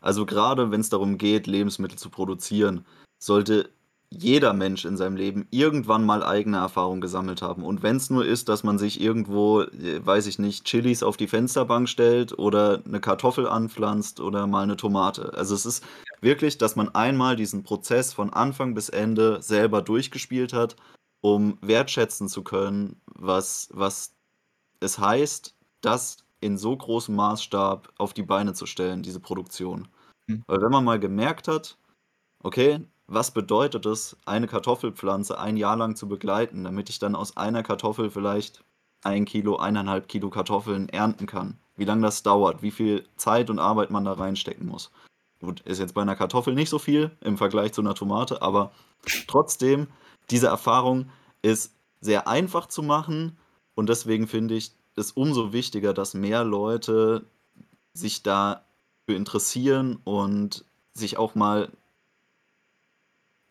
[0.00, 2.84] Also gerade wenn es darum geht, Lebensmittel zu produzieren,
[3.18, 3.70] sollte
[4.10, 7.64] jeder Mensch in seinem Leben irgendwann mal eigene Erfahrungen gesammelt haben.
[7.64, 11.16] Und wenn es nur ist, dass man sich irgendwo, äh, weiß ich nicht, Chilis auf
[11.16, 15.32] die Fensterbank stellt oder eine Kartoffel anpflanzt oder mal eine Tomate.
[15.34, 15.84] Also es ist
[16.20, 20.76] wirklich, dass man einmal diesen Prozess von Anfang bis Ende selber durchgespielt hat,
[21.24, 24.14] um wertschätzen zu können, was, was
[24.80, 29.88] es heißt, das in so großem Maßstab auf die Beine zu stellen, diese Produktion.
[30.26, 30.44] Hm.
[30.46, 31.78] Weil wenn man mal gemerkt hat,
[32.42, 37.38] okay, was bedeutet es, eine Kartoffelpflanze ein Jahr lang zu begleiten, damit ich dann aus
[37.38, 38.62] einer Kartoffel vielleicht
[39.02, 41.58] ein Kilo, eineinhalb Kilo Kartoffeln ernten kann.
[41.74, 44.90] Wie lange das dauert, wie viel Zeit und Arbeit man da reinstecken muss.
[45.40, 48.72] Gut, ist jetzt bei einer Kartoffel nicht so viel im Vergleich zu einer Tomate, aber
[49.26, 49.86] trotzdem,
[50.30, 51.10] diese Erfahrung
[51.42, 53.36] ist sehr einfach zu machen
[53.74, 57.24] und deswegen finde ich es umso wichtiger, dass mehr Leute
[57.92, 58.62] sich dafür
[59.06, 61.70] interessieren und sich auch mal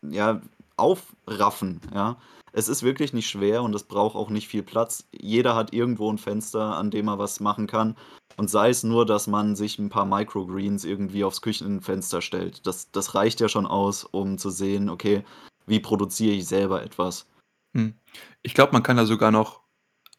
[0.01, 0.41] ja,
[0.78, 2.17] aufraffen, ja.
[2.55, 5.07] Es ist wirklich nicht schwer und es braucht auch nicht viel Platz.
[5.11, 7.95] Jeder hat irgendwo ein Fenster, an dem er was machen kann.
[8.38, 12.67] Und sei es nur, dass man sich ein paar Microgreens irgendwie aufs Küchenfenster stellt.
[12.67, 15.24] Das, das reicht ja schon aus, um zu sehen, okay,
[15.66, 17.28] wie produziere ich selber etwas.
[17.76, 17.95] Hm.
[18.41, 19.61] Ich glaube, man kann da sogar noch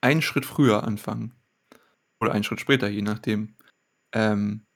[0.01, 1.35] einen Schritt früher anfangen.
[2.21, 3.57] Oder einen Schritt später, je nachdem.
[4.13, 4.67] Ähm,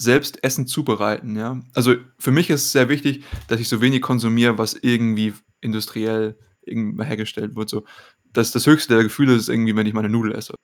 [0.00, 1.60] selbst Essen zubereiten, ja.
[1.74, 6.38] Also, für mich ist es sehr wichtig, dass ich so wenig konsumiere, was irgendwie industriell
[6.62, 7.84] irgend hergestellt wird, so.
[8.32, 10.54] Das das höchste der Gefühle ist irgendwie, wenn ich meine Nudel esse.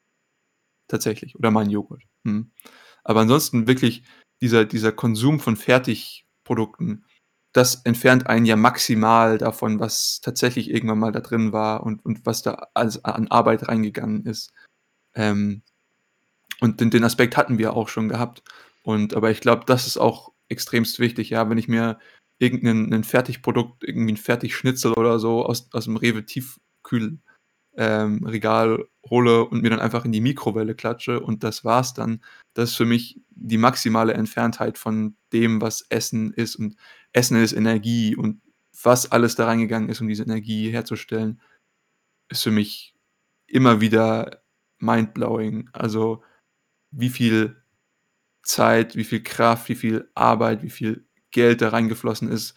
[0.89, 1.35] Tatsächlich.
[1.37, 2.03] Oder meinen Joghurt.
[2.25, 2.53] Mhm.
[3.05, 4.05] Aber ansonsten wirklich
[4.43, 7.05] dieser dieser Konsum von Fertigprodukten,
[7.55, 12.27] das entfernt einen ja maximal davon, was tatsächlich irgendwann mal da drin war und und
[12.27, 14.53] was da alles an Arbeit reingegangen ist.
[15.15, 15.63] Ähm,
[16.61, 18.43] und den den Aspekt hatten wir auch schon gehabt.
[18.85, 21.99] Und aber ich glaube, das ist auch extremst wichtig, ja, wenn ich mir
[22.39, 27.19] irgendein Fertigprodukt, irgendwie 'n Fertigschnitzel oder so aus aus dem Rewe Tiefkühl
[27.77, 32.23] ähm, Regal hole und mir dann einfach in die Mikrowelle klatsche und das war's dann.
[32.55, 36.77] Das ist für mich die maximale Entferntheit von dem, was Essen ist und
[37.13, 38.41] Essen ist Energie und
[38.83, 41.41] was alles da reingegangen ist, um diese Energie herzustellen,
[42.29, 42.95] ist für mich
[43.47, 44.43] immer wieder
[44.79, 45.71] mindblowing.
[45.73, 46.23] Also,
[46.91, 47.57] wie viel
[48.43, 52.55] Zeit, wie viel Kraft, wie viel Arbeit, wie viel Geld da reingeflossen ist.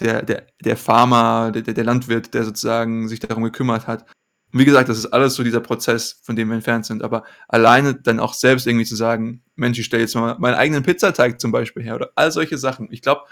[0.00, 4.06] Der der der Farmer, der der Landwirt, der sozusagen sich darum gekümmert hat.
[4.52, 7.02] Und wie gesagt, das ist alles so dieser Prozess, von dem wir entfernt sind.
[7.02, 10.82] Aber alleine dann auch selbst irgendwie zu sagen: „Mensch, ich stelle jetzt mal meinen eigenen
[10.82, 12.88] Pizzateig zum Beispiel her“ oder all solche Sachen.
[12.90, 13.22] Ich glaube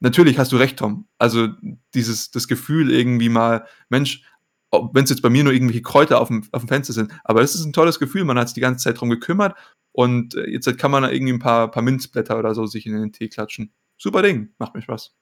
[0.00, 1.08] natürlich hast du recht, Tom.
[1.18, 1.48] Also,
[1.94, 4.22] dieses das Gefühl irgendwie mal Mensch,
[4.70, 7.42] wenn es jetzt bei mir nur irgendwelche Kräuter auf dem auf dem Fenster sind, aber
[7.42, 8.24] es ist ein tolles Gefühl.
[8.24, 9.56] Man hat sich die ganze Zeit drum gekümmert
[9.92, 12.92] und äh, jetzt kann man da irgendwie ein paar paar Minzblätter oder so sich in
[12.92, 13.72] den Tee klatschen.
[13.96, 15.14] Super Ding, macht mir Spaß.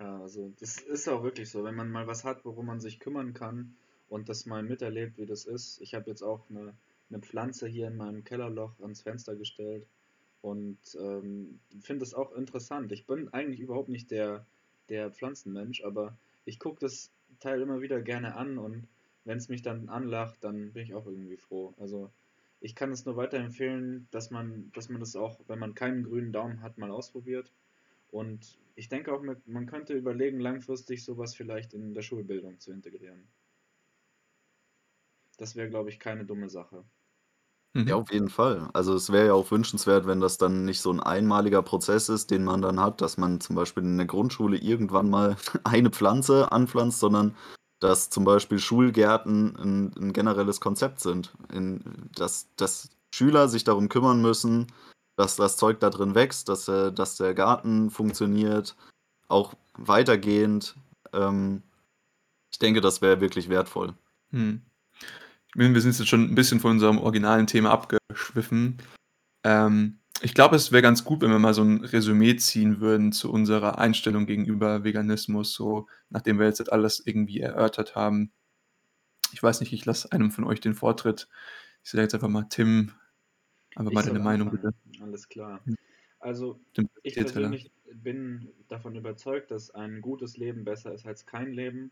[0.00, 2.98] Ja, also das ist auch wirklich so, wenn man mal was hat, worum man sich
[2.98, 3.76] kümmern kann
[4.14, 5.80] und das mal miterlebt, wie das ist.
[5.80, 6.72] Ich habe jetzt auch eine,
[7.10, 9.88] eine Pflanze hier in meinem Kellerloch ans Fenster gestellt
[10.40, 12.92] und ähm, finde es auch interessant.
[12.92, 14.46] Ich bin eigentlich überhaupt nicht der,
[14.88, 17.10] der Pflanzenmensch, aber ich gucke das
[17.40, 18.86] Teil immer wieder gerne an und
[19.24, 21.74] wenn es mich dann anlacht, dann bin ich auch irgendwie froh.
[21.80, 22.08] Also
[22.60, 26.30] ich kann es nur weiterempfehlen, dass man, dass man das auch, wenn man keinen grünen
[26.30, 27.50] Daumen hat, mal ausprobiert.
[28.12, 33.24] Und ich denke auch, man könnte überlegen, langfristig sowas vielleicht in der Schulbildung zu integrieren.
[35.44, 36.84] Das wäre, glaube ich, keine dumme Sache.
[37.74, 37.86] Mhm.
[37.86, 38.70] Ja, auf jeden Fall.
[38.72, 42.30] Also es wäre ja auch wünschenswert, wenn das dann nicht so ein einmaliger Prozess ist,
[42.30, 46.50] den man dann hat, dass man zum Beispiel in der Grundschule irgendwann mal eine Pflanze
[46.50, 47.36] anpflanzt, sondern
[47.78, 53.90] dass zum Beispiel Schulgärten ein, ein generelles Konzept sind, in, dass, dass Schüler sich darum
[53.90, 54.68] kümmern müssen,
[55.16, 58.76] dass das Zeug da drin wächst, dass, äh, dass der Garten funktioniert,
[59.28, 60.74] auch weitergehend.
[61.12, 61.62] Ähm,
[62.50, 63.92] ich denke, das wäre wirklich wertvoll.
[64.30, 64.62] Hm.
[65.54, 68.78] Wir sind jetzt schon ein bisschen von unserem originalen Thema abgeschwiffen.
[69.44, 73.12] Ähm, ich glaube, es wäre ganz gut, wenn wir mal so ein Resümee ziehen würden
[73.12, 78.32] zu unserer Einstellung gegenüber Veganismus, so nachdem wir jetzt alles irgendwie erörtert haben.
[79.32, 81.28] Ich weiß nicht, ich lasse einem von euch den Vortritt.
[81.82, 82.92] Ich sage jetzt einfach mal Tim,
[83.74, 84.74] einfach Ich mal deine Meinung anfangen.
[84.84, 85.02] bitte.
[85.02, 85.60] Alles klar.
[86.20, 91.52] Also Tim, ich persönlich bin davon überzeugt, dass ein gutes Leben besser ist als kein
[91.52, 91.90] Leben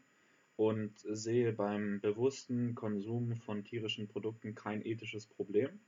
[0.57, 5.81] und sehe beim bewussten Konsum von tierischen Produkten kein ethisches Problem.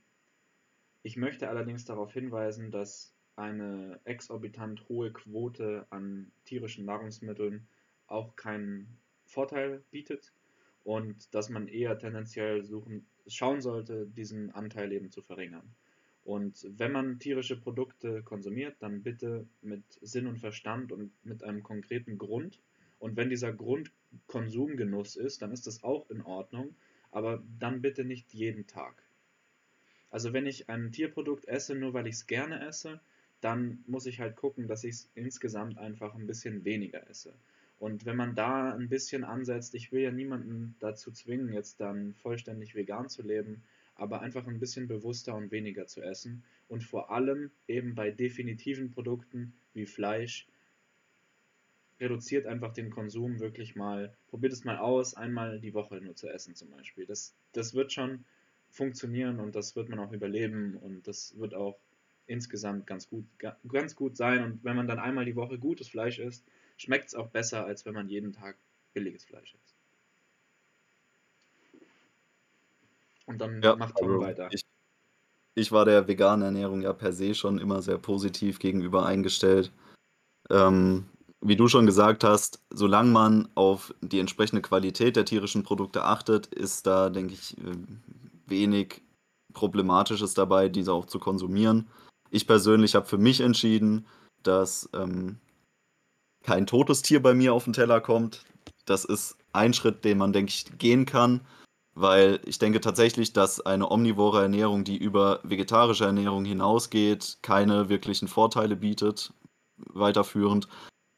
[1.03, 7.67] Ich möchte allerdings darauf hinweisen, dass eine exorbitant hohe Quote an tierischen Nahrungsmitteln
[8.07, 10.33] auch keinen Vorteil bietet
[10.83, 15.75] und dass man eher tendenziell suchen, schauen sollte, diesen Anteil eben zu verringern.
[16.23, 21.61] Und wenn man tierische Produkte konsumiert, dann bitte mit Sinn und Verstand und mit einem
[21.61, 22.59] konkreten Grund
[22.99, 23.53] Und wenn dieser
[24.27, 26.75] Grundkonsumgenuss ist, dann ist das auch in Ordnung,
[27.11, 29.03] aber dann bitte nicht jeden Tag.
[30.09, 33.01] Also wenn ich ein Tierprodukt esse, nur weil ich es gerne esse,
[33.41, 37.33] dann muss ich halt gucken, dass ich es insgesamt einfach ein bisschen weniger esse.
[37.77, 42.13] Und wenn man da ein bisschen ansetzt, ich will ja niemanden dazu zwingen, jetzt dann
[42.13, 43.63] vollständig vegan zu leben,
[43.95, 48.91] aber einfach ein bisschen bewusster und weniger zu essen und vor allem eben bei definitiven
[48.91, 50.47] Produkten wie Fleisch
[51.99, 56.27] reduziert einfach den Konsum wirklich mal, probiert es mal aus, einmal die Woche nur zu
[56.27, 57.05] essen zum Beispiel.
[57.05, 58.25] Das, das wird schon
[58.69, 61.79] funktionieren und das wird man auch überleben und das wird auch
[62.27, 63.25] insgesamt ganz gut,
[63.67, 64.43] ganz gut sein.
[64.43, 66.45] Und wenn man dann einmal die Woche gutes Fleisch isst,
[66.77, 68.57] schmeckt es auch besser, als wenn man jeden Tag
[68.93, 69.75] billiges Fleisch isst.
[73.25, 74.49] Und dann ja, macht Tom also weiter.
[74.51, 74.63] Ich,
[75.55, 79.71] ich war der veganen Ernährung ja per se schon immer sehr positiv gegenüber eingestellt.
[80.49, 81.05] Ähm,
[81.47, 86.47] wie du schon gesagt hast, solange man auf die entsprechende Qualität der tierischen Produkte achtet,
[86.47, 87.77] ist da, denke ich, äh,
[88.47, 89.03] wenig
[89.53, 91.87] Problematisches dabei, diese auch zu konsumieren.
[92.31, 94.07] Ich persönlich habe für mich entschieden,
[94.41, 95.37] dass ähm,
[96.43, 98.43] kein totes Tier bei mir auf den Teller kommt.
[98.85, 101.41] Das ist ein Schritt, den man, denke ich, gehen kann,
[101.93, 108.27] weil ich denke tatsächlich, dass eine omnivore Ernährung, die über vegetarische Ernährung hinausgeht, keine wirklichen
[108.27, 109.31] Vorteile bietet,
[109.77, 110.67] weiterführend.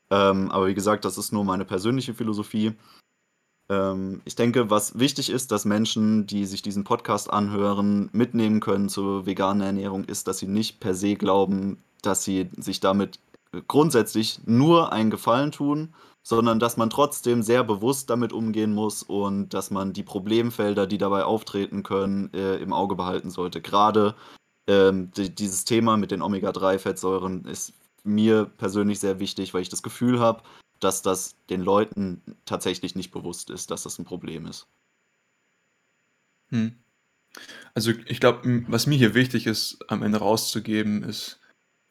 [0.09, 2.73] Ähm, aber wie gesagt, das ist nur meine persönliche Philosophie.
[3.69, 8.89] Ähm, ich denke, was wichtig ist, dass Menschen, die sich diesen Podcast anhören, mitnehmen können
[8.89, 13.19] zur veganen Ernährung, ist, dass sie nicht per se glauben, dass sie sich damit
[13.67, 15.93] grundsätzlich nur einen Gefallen tun,
[16.23, 20.97] sondern dass man trotzdem sehr bewusst damit umgehen muss und dass man die Problemfelder, die
[20.97, 23.61] dabei auftreten können, äh, im Auge behalten sollte.
[23.61, 24.15] Gerade
[24.67, 27.73] ähm, die, dieses Thema mit den Omega-3-Fettsäuren ist
[28.07, 30.43] mir persönlich sehr wichtig, weil ich das Gefühl habe,
[30.79, 34.67] dass das den Leuten tatsächlich nicht bewusst ist, dass das ein Problem ist.
[36.49, 36.75] Hm.
[37.73, 41.39] Also ich glaube, was mir hier wichtig ist, am Ende rauszugeben, ist,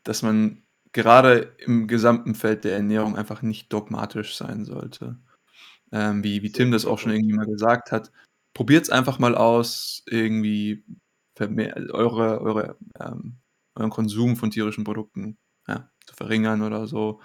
[0.02, 0.62] dass man
[0.92, 5.18] gerade im gesamten Feld der Ernährung einfach nicht dogmatisch sein sollte.
[5.92, 8.10] Ähm, wie, wie Tim das auch schon irgendwie mal gesagt hat,
[8.54, 10.84] probiert es einfach mal aus, irgendwie
[11.38, 13.36] eure, eure, ähm,
[13.74, 15.36] euren Konsum von tierischen Produkten
[15.68, 17.20] ja, zu verringern oder so.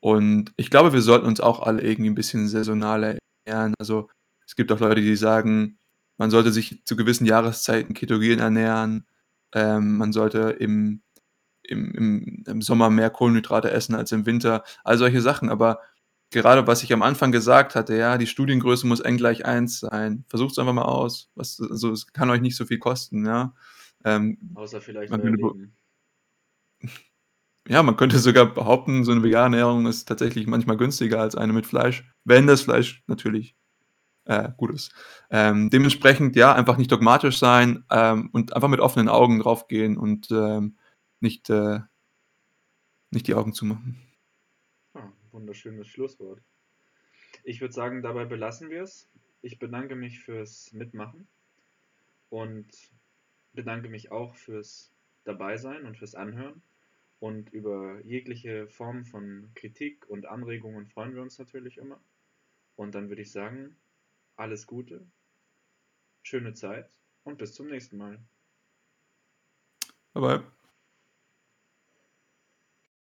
[0.00, 3.74] Und ich glaube, wir sollten uns auch alle irgendwie ein bisschen saisonal ernähren.
[3.78, 4.08] Also
[4.46, 5.78] es gibt auch Leute, die sagen,
[6.18, 9.06] man sollte sich zu gewissen Jahreszeiten ketogen ernähren.
[9.52, 11.02] Ähm, man sollte im,
[11.62, 14.64] im, im, im Sommer mehr Kohlenhydrate essen als im Winter.
[14.84, 15.50] All solche Sachen.
[15.50, 15.80] Aber
[16.30, 20.24] gerade was ich am Anfang gesagt hatte, ja, die Studiengröße muss n gleich 1 sein.
[20.28, 21.30] Versucht es einfach mal aus.
[21.34, 23.54] Was, also es kann euch nicht so viel kosten, ja.
[24.04, 25.72] Ähm, Außer vielleicht man
[27.68, 31.52] ja, man könnte sogar behaupten, so eine vegane Ernährung ist tatsächlich manchmal günstiger als eine
[31.52, 33.56] mit Fleisch, wenn das Fleisch natürlich
[34.24, 34.94] äh, gut ist.
[35.30, 40.30] Ähm, dementsprechend, ja, einfach nicht dogmatisch sein ähm, und einfach mit offenen Augen draufgehen und
[40.30, 40.76] ähm,
[41.20, 41.80] nicht, äh,
[43.10, 44.00] nicht die Augen zumachen.
[44.94, 46.40] Ah, wunderschönes Schlusswort.
[47.44, 49.08] Ich würde sagen, dabei belassen wir es.
[49.42, 51.28] Ich bedanke mich fürs Mitmachen
[52.28, 52.66] und
[53.52, 54.92] bedanke mich auch fürs
[55.24, 56.62] Dabeisein und fürs Anhören.
[57.18, 62.00] Und über jegliche Form von Kritik und Anregungen freuen wir uns natürlich immer.
[62.76, 63.76] Und dann würde ich sagen,
[64.36, 65.06] alles Gute,
[66.22, 66.90] schöne Zeit
[67.24, 68.18] und bis zum nächsten Mal.
[70.12, 70.56] Bye bye.